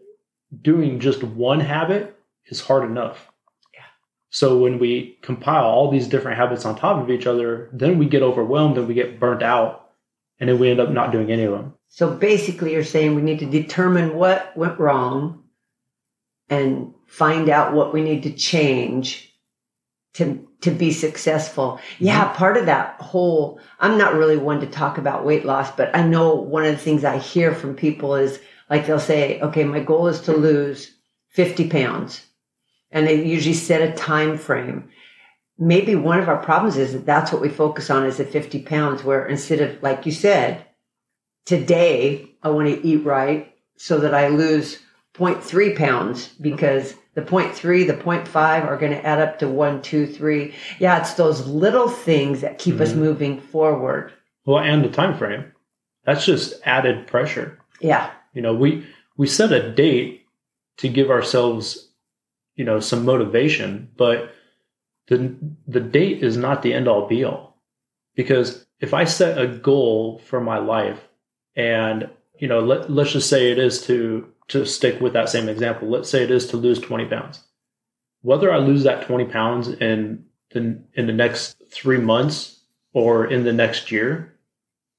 doing 0.62 1.00
just 1.00 1.24
one 1.24 1.60
habit 1.60 2.18
is 2.46 2.62
hard 2.62 2.90
enough. 2.90 3.28
Yeah. 3.74 3.82
So 4.30 4.58
when 4.60 4.80
we 4.80 5.18
compile 5.22 5.66
all 5.66 5.92
these 5.92 6.08
different 6.08 6.38
habits 6.38 6.66
on 6.66 6.78
top 6.78 7.04
of 7.04 7.12
each 7.12 7.28
other, 7.28 7.70
then 7.74 7.98
we 7.98 8.06
get 8.06 8.24
overwhelmed 8.24 8.78
and 8.78 8.88
we 8.88 8.94
get 8.94 9.20
burnt 9.20 9.44
out 9.44 9.90
and 10.40 10.50
then 10.50 10.60
we 10.60 10.70
end 10.70 10.80
up 10.80 10.90
not 10.90 11.12
doing 11.12 11.32
any 11.32 11.44
of 11.44 11.52
them. 11.52 11.74
So 11.90 12.12
basically, 12.14 12.74
you're 12.74 12.84
saying 12.84 13.16
we 13.16 13.22
need 13.22 13.40
to 13.40 13.46
determine 13.46 14.16
what 14.16 14.56
went 14.56 14.80
wrong 14.80 15.44
and 16.50 16.94
find 17.08 17.50
out 17.50 17.74
what 17.74 17.94
we 17.94 18.02
need 18.02 18.24
to 18.24 18.34
change 18.34 19.34
to 20.14 20.48
to 20.62 20.72
be 20.72 20.92
successful. 20.92 21.80
Yeah, 22.00 22.26
mm-hmm. 22.26 22.36
part 22.36 22.58
of 22.58 22.66
that 22.66 23.00
whole 23.00 23.60
I'm 23.80 23.98
not 23.98 24.16
really 24.16 24.38
one 24.38 24.60
to 24.62 24.68
talk 24.68 24.98
about 24.98 25.26
weight 25.26 25.46
loss, 25.46 25.72
but 25.72 25.96
I 25.96 26.02
know 26.02 26.34
one 26.36 26.66
of 26.66 26.72
the 26.72 26.82
things 26.82 27.04
I 27.04 27.20
hear 27.20 27.54
from 27.54 27.76
people 27.76 28.16
is 28.16 28.40
like 28.70 28.86
they'll 28.86 29.00
say, 29.00 29.40
"Okay, 29.42 29.64
my 29.64 29.80
goal 29.80 30.08
is 30.08 30.22
to 30.22 30.34
lose 30.34 30.92
50 31.30 31.70
pounds." 31.70 32.26
And 32.92 33.06
they 33.06 33.24
usually 33.24 33.54
set 33.54 33.82
a 33.82 33.94
time 33.94 34.38
frame. 34.38 34.90
Maybe 35.60 35.96
one 35.96 36.20
of 36.20 36.30
our 36.30 36.42
problems 36.42 36.78
is 36.78 36.94
that 36.94 37.06
that's 37.06 37.32
what 37.32 37.42
we 37.42 37.50
focus 37.50 37.90
on 37.90 38.06
is 38.06 38.18
the 38.18 38.26
50 38.26 38.64
pounds 38.64 39.04
where 39.04 39.26
instead 39.26 39.62
of 39.62 39.82
like 39.84 40.06
you 40.06 40.12
said, 40.12 40.66
today 41.46 42.32
I 42.42 42.50
want 42.50 42.68
to 42.70 42.88
eat 42.88 43.06
right 43.06 43.54
so 43.78 44.00
that 44.00 44.16
I 44.16 44.30
lose 44.30 44.80
0.3 45.18 45.76
pounds 45.76 46.30
because 46.40 46.96
the 47.16 47.22
0.3, 47.22 47.88
the 47.88 47.94
0.5 47.94 48.36
are 48.66 48.78
going 48.78 48.92
to 48.92 49.06
add 49.06 49.20
up 49.20 49.40
to 49.40 49.48
one, 49.48 49.82
two, 49.82 50.06
three. 50.06 50.54
Yeah, 50.80 51.00
it's 51.00 51.14
those 51.16 51.48
little 51.48 51.90
things 51.90 52.42
that 52.42 52.60
keep 52.60 52.80
us 52.80 52.94
Mhm. 52.94 52.98
moving 52.98 53.40
forward. 53.42 54.12
Well, 54.46 54.60
and 54.60 54.84
the 54.86 54.90
time 54.90 55.18
frame. 55.18 55.46
That's 56.06 56.26
just 56.26 56.54
added 56.66 57.08
pressure. 57.08 57.58
Yeah. 57.82 58.10
You 58.34 58.42
know, 58.42 58.54
we 58.54 58.86
we 59.18 59.28
set 59.28 59.52
a 59.52 59.72
date 59.72 60.26
to 60.78 60.88
give 60.88 61.10
ourselves, 61.10 61.90
you 62.56 62.64
know, 62.64 62.80
some 62.80 63.04
motivation, 63.04 63.90
but 63.98 64.30
the 65.08 65.36
the 65.68 65.80
date 65.82 66.24
is 66.24 66.38
not 66.38 66.62
the 66.62 66.74
end 66.74 66.88
all 66.88 67.08
be 67.08 67.24
all. 67.24 67.58
Because 68.16 68.66
if 68.80 68.94
I 68.94 69.04
set 69.06 69.38
a 69.42 69.48
goal 69.48 70.20
for 70.20 70.40
my 70.40 70.60
life 70.60 71.08
and, 71.56 72.10
you 72.40 72.48
know, 72.48 72.60
let, 72.60 72.90
let's 72.92 73.12
just 73.14 73.30
say 73.30 73.52
it 73.52 73.58
is 73.60 73.82
to 73.88 74.28
to 74.50 74.66
stick 74.66 75.02
with 75.02 75.14
that 75.14 75.30
same 75.30 75.50
example. 75.50 75.90
Let's 75.90 76.10
say 76.10 76.24
it 76.24 76.32
is 76.32 76.48
to 76.48 76.58
lose 76.58 76.80
20 76.80 77.06
pounds. 77.06 77.44
Whether 78.22 78.52
I 78.52 78.58
lose 78.58 78.84
that 78.84 79.06
20 79.06 79.26
pounds 79.26 79.68
in 79.68 80.26
the, 80.52 80.82
in 80.94 81.08
the 81.08 81.14
next 81.14 81.62
3 81.72 82.00
months 82.00 82.62
or 82.94 83.26
in 83.26 83.44
the 83.44 83.54
next 83.54 83.92
year, 83.92 84.38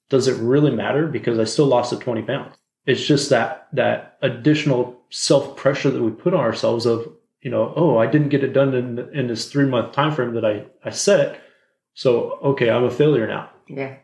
does 0.08 0.28
it 0.28 0.40
really 0.40 0.70
matter 0.70 1.06
because 1.06 1.38
I 1.38 1.44
still 1.44 1.66
lost 1.66 1.90
the 1.90 1.98
20 1.98 2.22
pounds? 2.22 2.56
It's 2.86 3.04
just 3.04 3.28
that 3.30 3.68
that 3.74 4.16
additional 4.22 4.98
self 5.10 5.56
pressure 5.56 5.90
that 5.90 6.02
we 6.02 6.10
put 6.10 6.32
on 6.32 6.40
ourselves 6.40 6.86
of 6.86 7.06
you 7.42 7.50
know 7.50 7.74
oh 7.76 7.98
I 7.98 8.06
didn't 8.06 8.30
get 8.30 8.42
it 8.42 8.54
done 8.54 8.72
in 8.74 8.98
in 9.12 9.26
this 9.28 9.50
three 9.50 9.66
month 9.66 9.92
time 9.92 10.14
frame 10.14 10.32
that 10.34 10.44
I 10.44 10.64
I 10.82 10.90
set, 10.90 11.38
so 11.92 12.38
okay 12.42 12.70
I'm 12.70 12.84
a 12.84 12.90
failure 12.90 13.26
now. 13.26 13.50
Yeah. 13.66 13.96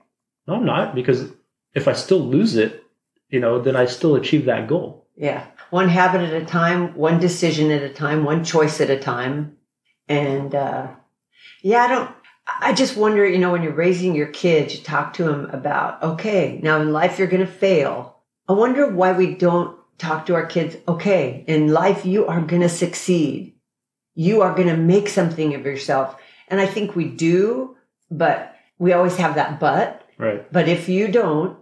No, 0.47 0.57
I'm 0.57 0.67
not 0.67 0.95
because 0.95 1.33
if 1.73 1.89
I 1.89 1.95
still 1.95 2.19
lose 2.19 2.57
it, 2.57 2.85
you 3.31 3.41
know 3.41 3.59
then 3.59 3.75
I 3.75 3.87
still 3.87 4.17
achieve 4.17 4.45
that 4.45 4.69
goal. 4.69 5.04
Yeah. 5.17 5.47
One 5.71 5.89
habit 5.89 6.23
at 6.23 6.43
a 6.43 6.45
time, 6.45 6.95
one 6.95 7.21
decision 7.21 7.71
at 7.71 7.83
a 7.83 7.89
time, 7.89 8.25
one 8.25 8.45
choice 8.45 8.81
at 8.81 8.91
a 8.91 8.99
time. 8.99 9.57
And 10.09 10.55
uh, 10.55 10.89
yeah, 11.63 11.85
I 11.85 11.89
don't, 11.89 12.11
I 12.61 12.73
just 12.73 12.97
wonder, 12.97 13.27
you 13.27 13.39
know, 13.39 13.53
when 13.53 13.63
you're 13.63 13.73
raising 13.73 14.15
your 14.15 14.27
kids, 14.27 14.75
you 14.75 14.83
talk 14.83 15.15
to 15.15 15.25
them 15.25 15.47
about, 15.51 16.03
okay, 16.03 16.61
now 16.63 16.81
in 16.81 16.93
life 16.93 17.19
you're 17.19 17.29
going 17.29 17.47
to 17.47 17.51
fail. 17.51 18.19
I 18.49 18.53
wonder 18.53 18.89
why 18.89 19.13
we 19.13 19.35
don't 19.35 19.79
talk 19.99 20.27
to 20.27 20.35
our 20.35 20.47
kids, 20.47 20.77
okay, 20.87 21.45
in 21.47 21.69
life 21.69 22.05
you 22.05 22.27
are 22.27 22.41
going 22.41 22.63
to 22.63 22.69
succeed. 22.69 23.55
You 24.15 24.43
are 24.43 24.55
going 24.55 24.69
to 24.69 24.77
make 24.77 25.09
something 25.09 25.55
of 25.55 25.65
yourself. 25.65 26.21
And 26.49 26.61
I 26.61 26.67
think 26.67 26.95
we 26.95 27.09
do, 27.09 27.77
but 28.11 28.55
we 28.79 28.93
always 28.93 29.17
have 29.17 29.37
that 29.37 29.59
but. 29.59 30.03
Right. 30.19 30.51
But 30.53 30.69
if 30.69 30.89
you 30.89 31.09
don't, 31.09 31.59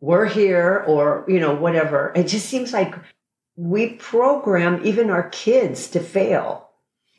we're 0.00 0.26
here 0.26 0.84
or, 0.86 1.24
you 1.28 1.38
know, 1.40 1.54
whatever. 1.54 2.12
It 2.16 2.26
just 2.26 2.46
seems 2.46 2.72
like 2.72 2.94
we 3.56 3.90
program 3.94 4.80
even 4.84 5.10
our 5.10 5.28
kids 5.30 5.88
to 5.90 6.00
fail. 6.00 6.68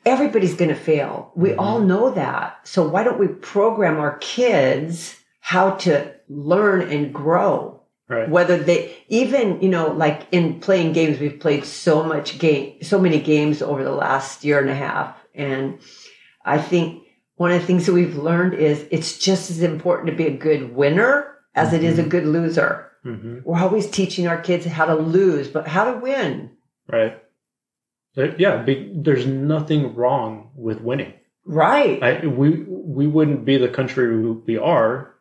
Everybody's 0.04 0.54
going 0.54 0.70
to 0.70 0.74
fail. 0.74 1.30
We 1.36 1.50
Mhm. 1.50 1.58
all 1.58 1.78
know 1.80 2.10
that. 2.10 2.58
So 2.64 2.86
why 2.86 3.04
don't 3.04 3.20
we 3.20 3.28
program 3.28 3.98
our 3.98 4.16
kids 4.18 5.16
how 5.40 5.70
to 5.70 6.12
learn 6.28 6.82
and 6.82 7.14
grow? 7.14 7.82
Right. 8.08 8.28
Whether 8.28 8.56
they 8.56 8.96
even, 9.08 9.60
you 9.62 9.68
know, 9.68 9.92
like 9.92 10.26
in 10.32 10.58
playing 10.58 10.92
games, 10.92 11.20
we've 11.20 11.38
played 11.38 11.64
so 11.64 12.02
much 12.02 12.38
game, 12.38 12.82
so 12.82 12.98
many 12.98 13.20
games 13.20 13.62
over 13.62 13.84
the 13.84 13.92
last 13.92 14.44
year 14.44 14.58
and 14.58 14.68
a 14.68 14.74
half. 14.74 15.14
And 15.34 15.78
I 16.44 16.58
think 16.58 17.04
one 17.36 17.52
of 17.52 17.60
the 17.60 17.66
things 17.66 17.86
that 17.86 17.92
we've 17.92 18.16
learned 18.18 18.54
is 18.54 18.84
it's 18.90 19.18
just 19.18 19.50
as 19.50 19.62
important 19.62 20.08
to 20.08 20.16
be 20.16 20.26
a 20.26 20.36
good 20.36 20.74
winner 20.74 21.31
as 21.54 21.72
it 21.72 21.84
is 21.84 21.98
a 21.98 22.02
good 22.02 22.26
loser. 22.26 22.90
hmm 23.02 23.38
We're 23.44 23.58
always 23.60 23.90
teaching 23.90 24.26
our 24.26 24.40
kids 24.40 24.64
how 24.66 24.86
to 24.86 24.94
lose, 24.94 25.48
but 25.48 25.66
how 25.68 25.92
to 25.92 25.98
win. 25.98 26.50
Right. 26.90 27.18
Yeah. 28.16 28.64
There's 28.94 29.26
nothing 29.26 29.94
wrong 29.94 30.50
with 30.54 30.80
winning. 30.80 31.14
Right. 31.44 32.02
I, 32.02 32.26
we 32.26 32.64
we 32.68 33.06
wouldn't 33.06 33.44
be 33.44 33.56
the 33.56 33.68
country 33.68 34.16
we 34.32 34.56
are 34.58 35.14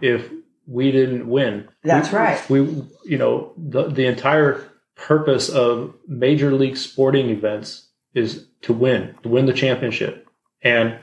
if 0.00 0.30
we 0.66 0.92
didn't 0.92 1.26
win. 1.28 1.68
That's 1.82 2.12
We- 2.12 2.18
right. 2.18 2.50
We 2.50 2.58
you 3.04 3.18
know 3.18 3.52
the 3.56 3.88
the 3.88 4.06
entire 4.06 4.62
purpose 4.94 5.48
of 5.48 5.94
major 6.06 6.52
league 6.52 6.76
sporting 6.76 7.30
events 7.30 7.88
is 8.14 8.46
to 8.62 8.72
win, 8.72 9.14
to 9.22 9.28
win 9.28 9.46
the 9.46 9.52
championship, 9.52 10.26
and 10.62 10.98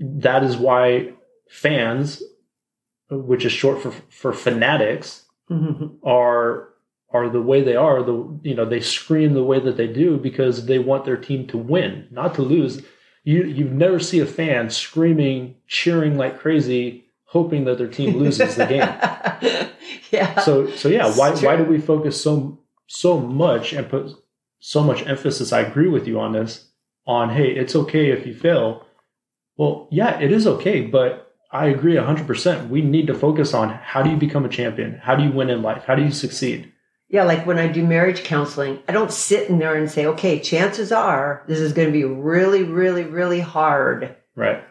that 0.00 0.42
is 0.44 0.56
why 0.56 1.12
fans, 1.48 2.22
which 3.10 3.44
is 3.44 3.52
short 3.52 3.82
for 3.82 3.92
for 4.10 4.32
fanatics, 4.32 5.24
mm-hmm. 5.50 5.86
are 6.06 6.68
are 7.10 7.28
the 7.28 7.42
way 7.42 7.62
they 7.62 7.76
are 7.76 8.02
the 8.02 8.38
you 8.42 8.54
know 8.54 8.64
they 8.64 8.80
scream 8.80 9.34
the 9.34 9.44
way 9.44 9.60
that 9.60 9.76
they 9.76 9.86
do 9.86 10.18
because 10.18 10.66
they 10.66 10.78
want 10.78 11.04
their 11.04 11.16
team 11.16 11.46
to 11.48 11.58
win 11.58 12.08
not 12.10 12.34
to 12.34 12.42
lose. 12.42 12.82
You 13.24 13.44
you 13.44 13.64
never 13.64 13.98
see 13.98 14.20
a 14.20 14.26
fan 14.26 14.70
screaming 14.70 15.56
cheering 15.66 16.16
like 16.16 16.38
crazy 16.38 17.06
hoping 17.24 17.64
that 17.64 17.78
their 17.78 17.88
team 17.88 18.16
loses 18.18 18.56
the 18.56 18.66
game. 18.66 19.70
Yeah. 20.10 20.40
so 20.40 20.70
so 20.70 20.88
yeah 20.88 21.12
why 21.16 21.32
It's 21.32 21.42
why 21.42 21.56
do 21.56 21.64
we 21.64 21.80
focus 21.80 22.20
so 22.20 22.60
so 22.86 23.18
much 23.18 23.72
and 23.72 23.88
put 23.88 24.12
so 24.60 24.82
much 24.82 25.04
emphasis 25.06 25.52
i 25.52 25.60
agree 25.60 25.88
with 25.88 26.06
you 26.06 26.20
on 26.20 26.32
this 26.32 26.68
on 27.06 27.30
hey 27.30 27.48
it's 27.50 27.74
okay 27.74 28.10
if 28.10 28.24
you 28.26 28.32
fail. 28.32 28.84
Well 29.56 29.88
yeah 29.90 30.20
it 30.20 30.30
is 30.30 30.46
okay 30.46 30.82
but 30.82 31.25
I 31.56 31.66
agree 31.66 31.94
100%. 31.94 32.68
We 32.68 32.82
need 32.82 33.06
to 33.06 33.14
focus 33.14 33.54
on 33.54 33.70
how 33.70 34.02
do 34.02 34.10
you 34.10 34.16
become 34.16 34.44
a 34.44 34.48
champion? 34.50 35.00
How 35.02 35.16
do 35.16 35.24
you 35.24 35.32
win 35.32 35.48
in 35.48 35.62
life? 35.62 35.84
How 35.86 35.94
do 35.94 36.02
you 36.04 36.10
succeed? 36.10 36.70
Yeah, 37.08 37.22
like 37.22 37.46
when 37.46 37.58
I 37.58 37.68
do 37.68 37.86
marriage 37.86 38.24
counseling, 38.24 38.80
I 38.88 38.92
don't 38.92 39.12
sit 39.12 39.48
in 39.48 39.58
there 39.58 39.74
and 39.74 39.90
say, 39.90 40.06
okay, 40.06 40.38
chances 40.40 40.92
are 40.92 41.44
this 41.48 41.60
is 41.60 41.72
going 41.72 41.88
to 41.88 41.92
be 41.92 42.04
really, 42.04 42.62
really, 42.62 43.04
really 43.04 43.40
hard. 43.40 44.16
Right. 44.34 44.62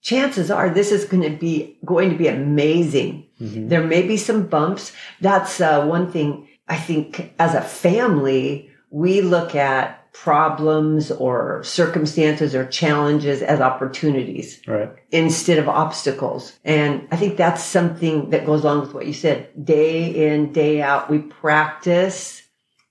Chances 0.00 0.50
are 0.50 0.70
this 0.70 0.90
is 0.90 1.04
going 1.04 1.22
to 1.24 1.36
be 1.36 1.78
going 1.84 2.10
to 2.10 2.16
be 2.16 2.28
amazing. 2.28 3.26
Mhm. 3.40 3.68
There 3.68 3.84
may 3.84 4.02
be 4.02 4.16
some 4.16 4.46
bumps. 4.46 4.92
That's 5.20 5.60
uh, 5.60 5.84
one 5.84 6.10
thing 6.10 6.48
I 6.66 6.76
think 6.76 7.34
as 7.38 7.54
a 7.54 7.60
family, 7.60 8.70
we 8.90 9.20
look 9.20 9.54
at 9.54 10.01
problems 10.12 11.10
or 11.10 11.62
circumstances 11.64 12.54
or 12.54 12.66
challenges 12.66 13.40
as 13.42 13.60
opportunities 13.60 14.60
Right. 14.66 14.90
instead 15.10 15.58
of 15.58 15.68
obstacles. 15.68 16.58
And 16.64 17.08
I 17.10 17.16
think 17.16 17.36
that's 17.36 17.62
something 17.62 18.30
that 18.30 18.44
goes 18.46 18.62
along 18.62 18.80
with 18.82 18.94
what 18.94 19.06
you 19.06 19.14
said. 19.14 19.48
Day 19.64 20.04
in, 20.32 20.52
day 20.52 20.82
out, 20.82 21.10
we 21.10 21.18
practice 21.18 22.42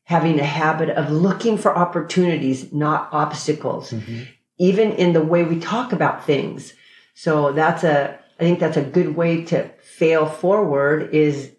having 0.06 0.40
a 0.40 0.44
habit 0.46 0.90
of 0.90 1.12
looking 1.12 1.58
for 1.58 1.78
opportunities, 1.78 2.74
not 2.74 3.08
obstacles, 3.12 3.92
Mhm. 3.92 4.28
even 4.58 4.92
in 4.92 5.14
the 5.14 5.22
way 5.22 5.44
we 5.44 5.60
talk 5.60 5.94
about 5.94 6.26
things. 6.26 6.74
So 7.14 7.52
that's 7.52 7.84
a, 7.84 8.18
I 8.40 8.44
think 8.44 8.60
that's 8.60 8.78
a 8.78 8.82
good 8.82 9.16
way 9.16 9.44
to 9.46 9.70
fail 9.80 10.26
forward 10.26 11.14
is, 11.14 11.52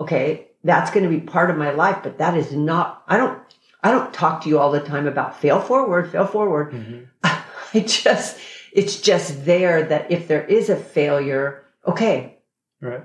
okay, 0.00 0.46
that's 0.62 0.90
going 0.92 1.02
to 1.04 1.10
be 1.10 1.20
part 1.20 1.50
of 1.50 1.56
my 1.58 1.70
life, 1.72 1.98
but 2.02 2.18
that 2.18 2.36
is 2.36 2.52
not, 2.52 3.02
I 3.08 3.16
don't, 3.16 3.38
I 3.82 3.90
don't 3.90 4.12
talk 4.12 4.42
to 4.42 4.48
you 4.48 4.58
all 4.58 4.72
the 4.72 4.80
time 4.80 5.06
about 5.06 5.40
fail 5.40 5.60
forward, 5.60 6.10
fail 6.10 6.26
forward. 6.26 6.72
Mhm. 6.72 7.06
I 7.24 7.80
just, 7.80 8.38
it's 8.72 9.00
just 9.00 9.44
there 9.44 9.82
that 9.84 10.10
if 10.10 10.26
there 10.28 10.44
is 10.44 10.68
a 10.68 10.76
failure, 10.76 11.64
okay, 11.86 12.38
Right. 12.80 13.04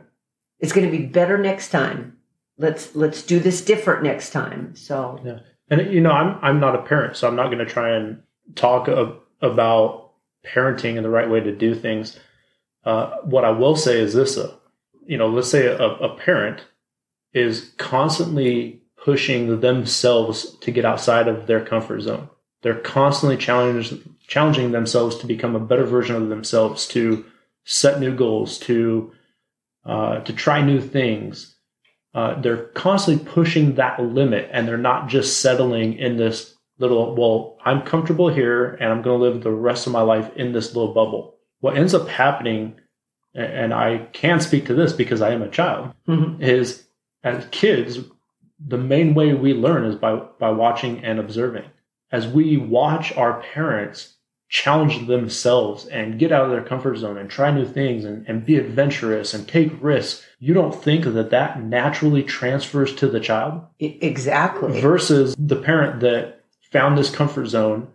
it's 0.59 0.71
going 0.73 0.89
to 0.89 0.95
be 0.97 1.05
better 1.05 1.37
next 1.37 1.69
time. 1.69 2.17
Let's, 2.57 2.95
let's 2.95 3.23
do 3.23 3.39
this 3.39 3.61
different 3.63 4.03
next 4.03 4.29
time. 4.31 4.75
So 4.75 5.19
yeah. 5.23 5.39
And 5.69 5.91
you 5.91 6.01
know, 6.01 6.11
I'm 6.11 6.37
I'm 6.41 6.59
not 6.59 6.75
a 6.75 6.81
parent, 6.83 7.15
so 7.15 7.27
I'm 7.27 7.35
not 7.37 7.45
going 7.47 7.57
to 7.57 7.65
try 7.65 7.95
and 7.95 8.21
talk 8.55 8.87
a, 8.89 9.15
about 9.41 10.11
parenting 10.45 10.97
and 10.97 11.05
the 11.05 11.09
right 11.09 11.29
way 11.29 11.39
to 11.39 11.55
do 11.55 11.73
things. 11.73 12.19
Uh, 12.85 13.15
what 13.23 13.45
I 13.45 13.49
will 13.51 13.75
say 13.77 13.99
is 13.99 14.13
this: 14.13 14.37
uh, 14.37 14.53
you 15.07 15.17
know, 15.17 15.27
let's 15.27 15.49
say 15.49 15.65
a, 15.65 15.77
a 15.81 16.15
parent 16.17 16.65
is 17.33 17.73
constantly 17.77 18.82
pushing 19.03 19.59
themselves 19.59 20.57
to 20.61 20.71
get 20.71 20.85
outside 20.85 21.27
of 21.27 21.47
their 21.47 21.63
comfort 21.63 22.01
zone. 22.01 22.29
They're 22.61 22.75
constantly 22.75 23.37
challenging 23.37 24.71
themselves 24.71 25.17
to 25.17 25.27
become 25.27 25.55
a 25.55 25.59
better 25.59 25.85
version 25.85 26.15
of 26.15 26.29
themselves, 26.29 26.87
to 26.89 27.25
set 27.65 27.99
new 27.99 28.15
goals, 28.15 28.57
to 28.59 29.11
uh, 29.85 30.19
to 30.21 30.31
try 30.31 30.61
new 30.61 30.79
things 30.79 31.53
uh, 32.13 32.39
they're 32.41 32.65
constantly 32.67 33.25
pushing 33.25 33.75
that 33.75 34.01
limit 34.01 34.49
and 34.51 34.67
they're 34.67 34.77
not 34.77 35.09
just 35.09 35.39
settling 35.39 35.97
in 35.97 36.17
this 36.17 36.55
little 36.79 37.15
well 37.15 37.57
i'm 37.65 37.81
comfortable 37.81 38.29
here 38.29 38.71
and 38.75 38.91
i'm 38.91 39.01
going 39.01 39.19
to 39.19 39.23
live 39.23 39.43
the 39.43 39.51
rest 39.51 39.87
of 39.87 39.93
my 39.93 40.01
life 40.01 40.29
in 40.35 40.51
this 40.51 40.75
little 40.75 40.93
bubble 40.93 41.35
what 41.59 41.77
ends 41.77 41.93
up 41.93 42.07
happening 42.07 42.75
and 43.35 43.73
i 43.73 43.97
can 44.11 44.39
speak 44.39 44.65
to 44.65 44.73
this 44.73 44.93
because 44.93 45.21
i 45.21 45.31
am 45.31 45.41
a 45.41 45.49
child 45.49 45.91
mhm. 46.07 46.41
is 46.41 46.85
as 47.23 47.45
kids 47.51 47.99
the 48.65 48.77
main 48.77 49.13
way 49.13 49.33
we 49.33 49.53
learn 49.53 49.85
is 49.85 49.95
by 49.95 50.15
by 50.39 50.51
watching 50.51 51.03
and 51.03 51.19
observing. 51.19 51.65
As 52.11 52.27
we 52.27 52.57
watch 52.57 53.15
our 53.17 53.41
parents 53.41 54.15
challenge 54.49 55.07
themselves 55.07 55.87
and 55.87 56.19
get 56.19 56.31
out 56.31 56.45
of 56.45 56.51
their 56.51 56.63
comfort 56.63 56.95
zone 56.95 57.17
and 57.17 57.27
try 57.27 57.49
new 57.49 57.65
things 57.65 58.05
and, 58.05 58.23
and 58.27 58.45
be 58.45 58.55
adventurous 58.55 59.33
and 59.33 59.47
take 59.47 59.71
risks 59.81 60.23
you 60.39 60.53
don't 60.53 60.75
think 60.75 61.05
that 61.05 61.31
that 61.31 61.63
naturally 61.63 62.21
transfers 62.21 62.93
to 62.93 63.07
the 63.07 63.19
child? 63.19 63.63
Exactly. 63.79 64.79
versus 64.79 65.35
the 65.39 65.55
parent 65.55 66.01
that 66.01 66.43
found 66.71 66.97
this 66.97 67.09
comfort 67.09 67.45
zone 67.47 67.87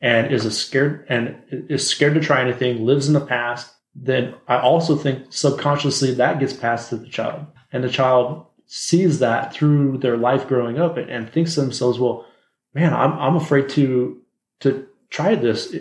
and 0.00 0.32
is 0.32 0.46
a 0.46 0.50
scared 0.50 1.04
and 1.08 1.36
is 1.50 1.86
scared 1.86 2.14
to 2.14 2.20
try 2.20 2.40
anything 2.40 2.86
lives 2.86 3.08
in 3.08 3.14
the 3.14 3.20
past 3.20 3.74
then 3.94 4.34
i 4.46 4.56
also 4.56 4.96
think 4.96 5.26
subconsciously 5.30 6.14
that 6.14 6.38
gets 6.38 6.52
passed 6.52 6.90
to 6.90 6.96
the 6.96 7.08
child. 7.08 7.44
And 7.72 7.84
the 7.84 7.90
child 7.90 8.46
sees 8.72 9.18
that 9.18 9.52
through 9.52 9.98
their 9.98 10.16
life 10.16 10.46
growing 10.46 10.78
up 10.78 10.96
and, 10.96 11.10
and 11.10 11.28
thinks 11.32 11.54
to 11.54 11.60
themselves 11.60 11.98
well 11.98 12.24
man 12.72 12.94
i'm, 12.94 13.12
I'm 13.18 13.34
afraid 13.36 13.68
to 13.70 14.22
to 14.60 14.86
try 15.10 15.34
this 15.34 15.74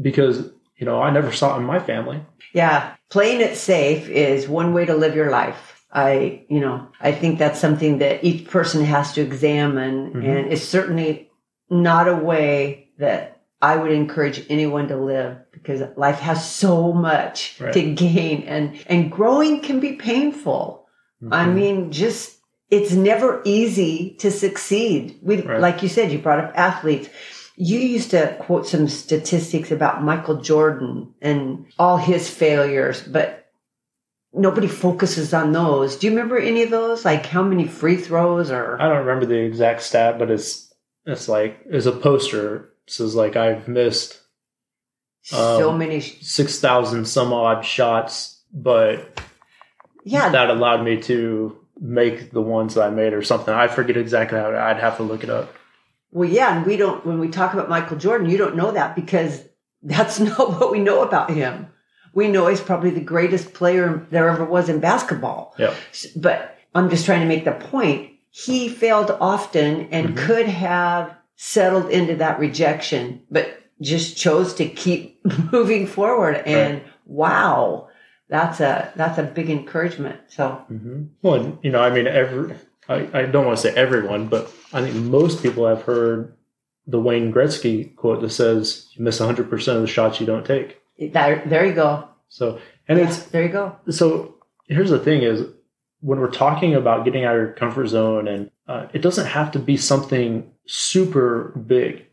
because 0.00 0.50
you 0.76 0.84
know 0.84 1.00
i 1.00 1.10
never 1.10 1.32
saw 1.32 1.54
it 1.54 1.60
in 1.60 1.64
my 1.64 1.80
family 1.80 2.20
Yeah, 2.52 2.94
playing 3.10 3.40
it 3.40 3.56
safe 3.56 4.08
is 4.08 4.46
one 4.46 4.74
way 4.74 4.84
to 4.86 4.94
live 4.94 5.16
your 5.16 5.30
life. 5.30 5.70
I, 5.92 6.44
you 6.48 6.60
know, 6.60 6.86
I 7.00 7.10
think 7.12 7.38
that's 7.38 7.58
something 7.60 7.98
that 7.98 8.22
each 8.24 8.46
person 8.48 8.84
has 8.84 9.12
to 9.14 9.20
examine, 9.20 10.12
Mhm. 10.12 10.24
and 10.24 10.52
it's 10.52 10.62
certainly 10.62 11.30
not 11.70 12.06
a 12.08 12.14
way 12.30 12.90
that 12.98 13.40
I 13.62 13.76
would 13.76 13.90
encourage 13.92 14.44
anyone 14.50 14.86
to 14.88 14.96
live 14.96 15.36
because 15.52 15.82
life 15.96 16.18
has 16.20 16.40
so 16.48 16.92
much 16.92 17.56
Right. 17.60 17.72
to 17.72 17.82
gain, 17.94 18.42
and 18.46 18.64
and 18.86 19.10
growing 19.10 19.60
can 19.60 19.80
be 19.80 19.92
painful. 19.94 20.83
I 21.30 21.44
Mhm. 21.46 21.54
mean, 21.54 21.92
just 21.92 22.38
it's 22.70 22.92
never 22.92 23.40
easy 23.44 24.16
to 24.18 24.30
succeed. 24.30 25.18
We, 25.22 25.40
Right. 25.42 25.60
like 25.60 25.82
you 25.82 25.88
said, 25.88 26.10
you 26.10 26.18
brought 26.18 26.40
up 26.42 26.52
athletes. 26.56 27.08
You 27.56 27.78
used 27.78 28.10
to 28.10 28.36
quote 28.40 28.66
some 28.66 28.88
statistics 28.88 29.70
about 29.70 30.02
Michael 30.02 30.36
Jordan 30.40 31.14
and 31.22 31.66
all 31.78 31.98
his 31.98 32.28
failures, 32.28 33.00
but 33.02 33.46
nobody 34.32 34.66
focuses 34.66 35.32
on 35.32 35.52
those. 35.52 35.94
Do 35.96 36.06
you 36.08 36.12
remember 36.12 36.36
any 36.36 36.62
of 36.64 36.70
those? 36.70 37.04
Like 37.04 37.26
how 37.26 37.42
many 37.42 37.68
free 37.68 37.96
throws 37.96 38.50
or 38.50 38.76
I 38.80 38.88
don't 38.88 39.06
remember 39.06 39.26
the 39.26 39.38
exact 39.38 39.82
stat, 39.82 40.18
but 40.18 40.30
it's 40.30 40.72
it's 41.06 41.28
like 41.28 41.60
it's 41.66 41.86
a 41.86 41.92
poster. 41.92 42.70
It 42.86 42.92
says 42.92 43.14
like 43.14 43.36
I've 43.36 43.68
missed 43.68 44.20
so 45.22 45.70
um, 45.70 45.78
many? 45.78 46.00
six 46.00 46.58
thousand 46.58 47.06
some 47.06 47.32
odd 47.32 47.64
shots, 47.64 48.42
but 48.52 49.20
Yeah, 50.04 50.28
that 50.30 50.50
allowed 50.50 50.84
me 50.84 51.00
to 51.02 51.58
make 51.80 52.30
the 52.30 52.40
ones 52.42 52.74
that 52.74 52.82
I 52.86 52.90
made 52.90 53.12
or 53.14 53.22
something. 53.22 53.52
I 53.52 53.68
forget 53.68 53.96
exactly 53.96 54.38
how. 54.38 54.50
I'd 54.54 54.78
have 54.78 54.96
to 54.98 55.02
look 55.02 55.24
it 55.24 55.30
up. 55.30 55.52
Well, 56.12 56.28
yeah, 56.28 56.56
and 56.56 56.64
we 56.66 56.76
don't, 56.76 57.04
when 57.04 57.18
we 57.18 57.28
talk 57.28 57.52
about 57.54 57.68
Michael 57.68 57.96
Jordan, 57.96 58.30
you 58.30 58.38
don't 58.38 58.54
know 58.56 58.70
that 58.72 58.94
because 58.94 59.42
that's 59.82 60.20
not 60.20 60.60
what 60.60 60.70
we 60.70 60.78
know 60.78 61.02
about 61.02 61.30
him. 61.30 61.66
We 62.12 62.28
know 62.28 62.46
he's 62.46 62.60
probably 62.60 62.90
the 62.90 63.00
greatest 63.00 63.54
player 63.54 64.06
there 64.10 64.28
ever 64.28 64.44
was 64.44 64.68
in 64.68 64.78
basketball. 64.78 65.54
Yeah, 65.58 65.74
But 66.14 66.56
I'm 66.74 66.88
just 66.88 67.04
trying 67.06 67.20
to 67.22 67.26
make 67.26 67.44
the 67.44 67.52
point. 67.52 68.12
He 68.30 68.68
failed 68.68 69.10
often 69.20 69.88
and 69.90 70.10
Mhm. 70.10 70.16
could 70.16 70.46
have 70.46 71.12
settled 71.36 71.90
into 71.90 72.14
that 72.16 72.38
rejection, 72.38 73.22
but 73.30 73.48
just 73.80 74.16
chose 74.16 74.54
to 74.54 74.66
keep 74.66 75.18
moving 75.52 75.86
forward. 75.88 76.36
And 76.46 76.82
wow, 77.06 77.88
that's 78.28 78.60
a, 78.60 78.92
that's 78.96 79.18
a 79.18 79.22
big 79.22 79.50
encouragement. 79.50 80.20
So 80.28 80.52
hmm 80.68 81.04
well, 81.22 81.58
you 81.62 81.70
know, 81.70 81.80
I 81.80 81.90
mean, 81.90 82.06
every 82.06 82.56
I, 82.88 83.08
I 83.12 83.22
don't 83.26 83.46
want 83.46 83.58
to 83.58 83.62
say 83.62 83.74
everyone, 83.74 84.28
but 84.28 84.52
I 84.72 84.82
think 84.82 84.94
most 84.94 85.42
people 85.42 85.66
have 85.66 85.82
heard 85.82 86.36
the 86.86 87.00
Wayne 87.00 87.32
Gretzky 87.32 87.94
quote 87.96 88.20
that 88.20 88.30
says, 88.30 88.88
"You 88.92 89.04
miss 89.04 89.20
100 89.20 89.48
percent 89.48 89.76
of 89.76 89.82
the 89.82 89.88
shots 89.88 90.20
you 90.20 90.26
don't 90.26 90.44
take." 90.44 90.80
there, 90.98 91.42
there 91.46 91.66
you 91.66 91.72
go. 91.74 92.08
So, 92.28 92.60
and 92.88 92.98
it's 92.98 93.24
there 93.26 93.42
you 93.42 93.48
go. 93.48 93.76
so 93.90 94.34
here's 94.68 94.90
the 94.90 94.98
thing 94.98 95.22
is 95.22 95.46
when 96.00 96.20
we're 96.20 96.30
talking 96.30 96.74
about 96.74 97.04
getting 97.04 97.24
out 97.24 97.34
of 97.34 97.42
your 97.42 97.52
comfort 97.52 97.86
zone 97.86 98.28
and 98.28 98.50
uh, 98.68 98.86
it 98.92 99.02
doesn't 99.02 99.26
have 99.26 99.50
to 99.52 99.58
be 99.58 99.76
something 99.76 100.50
super 100.66 101.52
big 101.66 102.04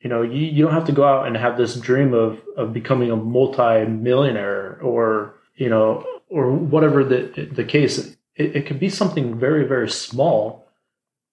you 0.00 0.08
know 0.08 0.22
you, 0.22 0.46
you 0.46 0.64
don't 0.64 0.74
have 0.74 0.86
to 0.86 0.92
go 0.92 1.04
out 1.04 1.26
and 1.26 1.36
have 1.36 1.56
this 1.56 1.76
dream 1.76 2.14
of 2.14 2.40
of 2.56 2.72
becoming 2.72 3.10
a 3.10 3.16
multi-millionaire 3.16 4.78
or 4.82 5.34
you 5.56 5.68
know 5.68 6.04
or 6.28 6.50
whatever 6.52 7.04
the 7.04 7.48
the 7.52 7.64
case 7.64 7.98
it, 7.98 8.56
it 8.56 8.66
could 8.66 8.80
be 8.80 8.88
something 8.88 9.38
very 9.38 9.66
very 9.66 9.88
small 9.88 10.66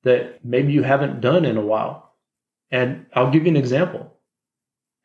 that 0.03 0.43
maybe 0.43 0.73
you 0.73 0.83
haven't 0.83 1.21
done 1.21 1.45
in 1.45 1.57
a 1.57 1.61
while 1.61 2.13
and 2.71 3.05
i'll 3.13 3.31
give 3.31 3.43
you 3.43 3.49
an 3.49 3.57
example 3.57 4.15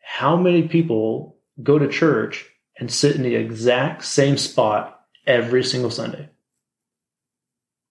how 0.02 0.36
many 0.36 0.66
people 0.68 1.36
go 1.62 1.78
to 1.78 1.88
church 1.88 2.46
and 2.78 2.90
sit 2.90 3.14
in 3.14 3.22
the 3.22 3.34
exact 3.34 4.04
same 4.04 4.36
spot 4.36 5.00
every 5.26 5.62
single 5.62 5.90
Sunday. 5.90 6.28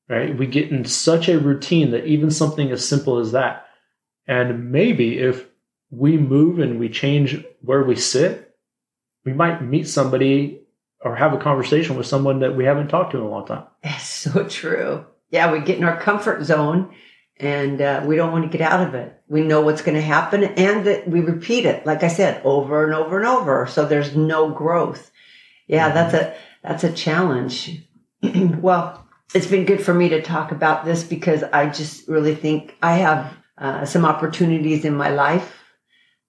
Right? 0.10 0.36
We 0.36 0.48
get 0.48 0.72
in 0.72 0.86
such 0.86 1.30
a 1.30 1.40
routine 1.40 1.92
that 1.92 2.06
even 2.06 2.32
something 2.32 2.72
as 2.72 2.88
simple 2.88 3.20
as 3.20 3.32
that. 3.32 3.68
And 4.28 4.72
maybe 4.72 5.20
if 5.20 5.46
we 5.92 6.18
move 6.18 6.60
and 6.60 6.80
we 6.80 6.90
change 6.90 7.44
where 7.62 7.84
we 7.84 7.96
sit, 7.96 8.56
we 9.26 9.34
might 9.34 9.62
meet 9.62 9.88
somebody 9.88 10.62
or 11.02 11.16
have 11.16 11.34
a 11.34 11.38
conversation 11.38 11.96
with 11.96 12.06
someone 12.06 12.40
that 12.40 12.56
we 12.56 12.66
haven't 12.66 12.90
talked 12.90 13.12
to 13.12 13.18
in 13.18 13.24
a 13.24 13.30
long 13.30 13.46
time. 13.46 13.64
That's 13.84 14.04
so 14.10 14.48
true. 14.48 15.06
Yeah, 15.30 15.52
we 15.52 15.60
get 15.60 15.78
in 15.78 15.84
our 15.84 16.00
comfort 16.00 16.44
zone 16.44 16.94
and 17.38 17.82
uh, 17.82 18.04
we 18.06 18.16
don't 18.16 18.32
want 18.32 18.50
to 18.50 18.58
get 18.58 18.68
out 18.68 18.86
of 18.88 18.96
it. 18.96 19.22
We 19.28 19.42
know 19.42 19.62
what's 19.62 19.82
going 19.82 19.96
to 19.96 20.02
happen 20.02 20.44
and 20.44 20.86
that 20.88 21.08
we 21.08 21.22
repeat 21.22 21.66
it, 21.66 21.86
like 21.86 22.04
I 22.04 22.08
said, 22.08 22.42
over 22.44 22.84
and 22.84 22.94
over 22.94 23.18
and 23.18 23.28
over. 23.28 23.68
So 23.68 23.86
there's 23.86 24.16
no 24.16 24.50
growth. 24.50 25.12
Yeah, 25.68 25.90
that's 25.90 26.14
a 26.16 26.36
that's 26.64 26.84
a 26.84 26.92
challenge. 26.92 27.84
well, 28.24 29.08
it's 29.34 29.48
been 29.48 29.66
good 29.66 29.82
for 29.82 29.94
me 29.94 30.10
to 30.10 30.22
talk 30.22 30.52
about 30.52 30.84
this 30.84 31.04
because 31.04 31.44
I 31.44 31.70
just 31.70 32.08
really 32.08 32.34
think 32.34 32.76
I 32.82 32.96
have 32.96 33.34
uh, 33.58 33.86
some 33.86 34.04
opportunities 34.04 34.84
in 34.84 34.96
my 34.96 35.10
life 35.10 35.59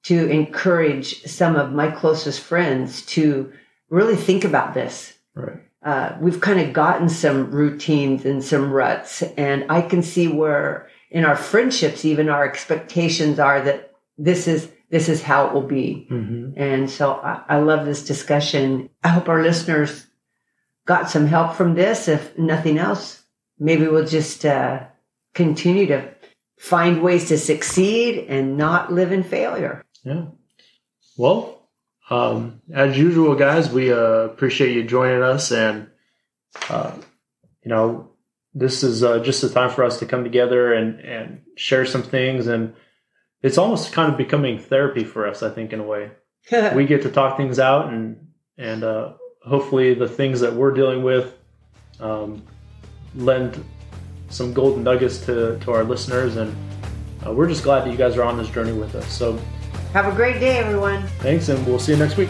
to 0.05 0.29
encourage 0.29 1.23
some 1.25 1.57
of 1.57 1.73
my 1.73 1.91
closest 1.91 2.41
friends 2.41 3.05
to 3.07 3.53
really 3.89 4.17
think 4.17 4.45
about 4.45 4.75
this. 4.75 5.15
Right. 5.35 5.61
Uh, 5.83 6.17
we've 6.21 6.41
kind 6.41 6.61
of 6.61 6.73
gotten 6.73 7.09
some 7.09 7.51
routines 7.51 8.25
and 8.25 8.45
some 8.45 8.71
ruts, 8.71 9.23
and 9.23 9.65
I 9.71 9.81
can 9.83 10.03
see 10.03 10.29
where 10.29 10.89
in 11.11 11.25
our 11.25 11.37
friendships, 11.37 12.05
even 12.05 12.29
our 12.29 12.45
expectations 12.45 13.39
are 13.39 13.61
that 13.63 13.93
this 14.19 14.47
is 14.47 14.71
this 14.91 15.09
is 15.09 15.23
how 15.23 15.47
it 15.47 15.55
will 15.55 15.67
be. 15.67 16.07
Mm-hmm. 16.11 16.61
And 16.61 16.91
so 16.91 17.13
I, 17.13 17.43
I 17.49 17.59
love 17.59 17.87
this 17.87 18.05
discussion. 18.05 18.91
I 19.05 19.09
hope 19.09 19.29
our 19.29 19.43
listeners 19.43 20.07
got 20.85 21.09
some 21.09 21.27
help 21.27 21.55
from 21.55 21.75
this. 21.75 22.09
If 22.09 22.37
nothing 22.37 22.77
else, 22.77 23.23
maybe 23.59 23.87
we'll 23.87 24.07
just 24.07 24.45
uh, 24.45 24.85
continue 25.33 25.87
to 25.87 26.13
find 26.59 27.03
ways 27.03 27.29
to 27.29 27.39
succeed 27.39 28.27
and 28.29 28.59
not 28.59 28.93
live 28.93 29.13
in 29.13 29.23
failure. 29.23 29.85
Yeah. 30.05 30.27
Well, 31.17 31.69
um, 32.11 32.61
as 32.73 32.99
usual, 32.99 33.35
guys, 33.37 33.71
we 33.71 33.93
uh, 33.93 33.97
appreciate 33.97 34.75
you 34.75 34.85
joining 34.85 35.23
us, 35.23 35.53
and 35.53 35.89
uh, 36.69 36.93
you 37.63 37.69
know, 37.69 38.11
this 38.55 38.83
is 38.83 39.05
uh, 39.05 39.21
just 39.21 39.45
a 39.45 39.49
time 39.49 39.71
for 39.71 39.85
us 39.85 40.01
to 40.01 40.07
come 40.07 40.25
together 40.25 40.73
and 40.73 41.01
and 41.01 41.43
share 41.57 41.87
some 41.87 42.03
things, 42.03 42.49
and 42.49 42.75
it's 43.43 43.59
almost 43.59 43.93
kind 43.93 44.11
of 44.11 44.19
becoming 44.19 44.59
therapy 44.59 45.05
for 45.05 45.27
us. 45.27 45.43
I 45.43 45.51
think 45.51 45.73
in 45.73 45.81
a 45.81 45.85
way, 45.85 46.11
we 46.75 46.85
get 46.87 47.03
to 47.03 47.11
talk 47.11 47.37
things 47.37 47.59
out, 47.59 47.93
and 47.93 48.29
and 48.59 48.83
uh, 48.83 49.13
hopefully 49.47 49.95
the 49.95 50.09
things 50.09 50.41
that 50.41 50.55
we're 50.55 50.73
dealing 50.73 51.03
with 51.03 51.33
um, 52.01 52.43
lend 53.15 53.65
some 54.31 54.53
golden 54.53 54.83
nuggets 54.83 55.19
to 55.27 55.61
to 55.61 55.71
our 55.71 55.85
listeners, 55.85 56.37
and 56.37 56.57
uh, 57.25 57.33
we're 57.33 57.49
just 57.49 57.63
glad 57.63 57.85
that 57.85 57.91
you 57.93 57.99
guys 57.99 58.17
are 58.17 58.25
on 58.25 58.37
this 58.37 58.49
journey 58.49 58.73
with 58.73 58.95
us. 58.97 59.13
So. 59.13 59.39
Have 59.93 60.07
a 60.07 60.15
great 60.15 60.39
day, 60.39 60.59
everyone. 60.59 61.05
Thanks, 61.19 61.49
and 61.49 61.67
we'll 61.67 61.81
see 61.81 61.93
you 61.93 61.99
next 61.99 62.17
week. 62.17 62.29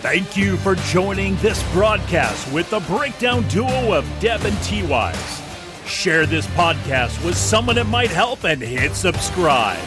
Thank 0.00 0.36
you 0.36 0.56
for 0.56 0.74
joining 0.74 1.36
this 1.36 1.62
broadcast 1.72 2.50
with 2.52 2.68
the 2.70 2.80
breakdown 2.80 3.46
duo 3.46 3.92
of 3.92 4.04
Deb 4.18 4.40
and 4.44 4.60
T 4.64 4.82
Wise. 4.84 5.42
Share 5.86 6.26
this 6.26 6.46
podcast 6.48 7.24
with 7.24 7.36
someone 7.36 7.78
it 7.78 7.84
might 7.84 8.10
help 8.10 8.42
and 8.44 8.60
hit 8.60 8.94
subscribe. 8.94 9.78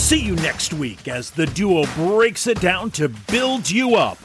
See 0.00 0.18
you 0.18 0.34
next 0.36 0.72
week 0.72 1.06
as 1.06 1.30
the 1.30 1.46
duo 1.46 1.84
breaks 1.94 2.46
it 2.48 2.58
down 2.60 2.90
to 2.92 3.10
build 3.30 3.70
you 3.70 3.94
up 3.94 4.18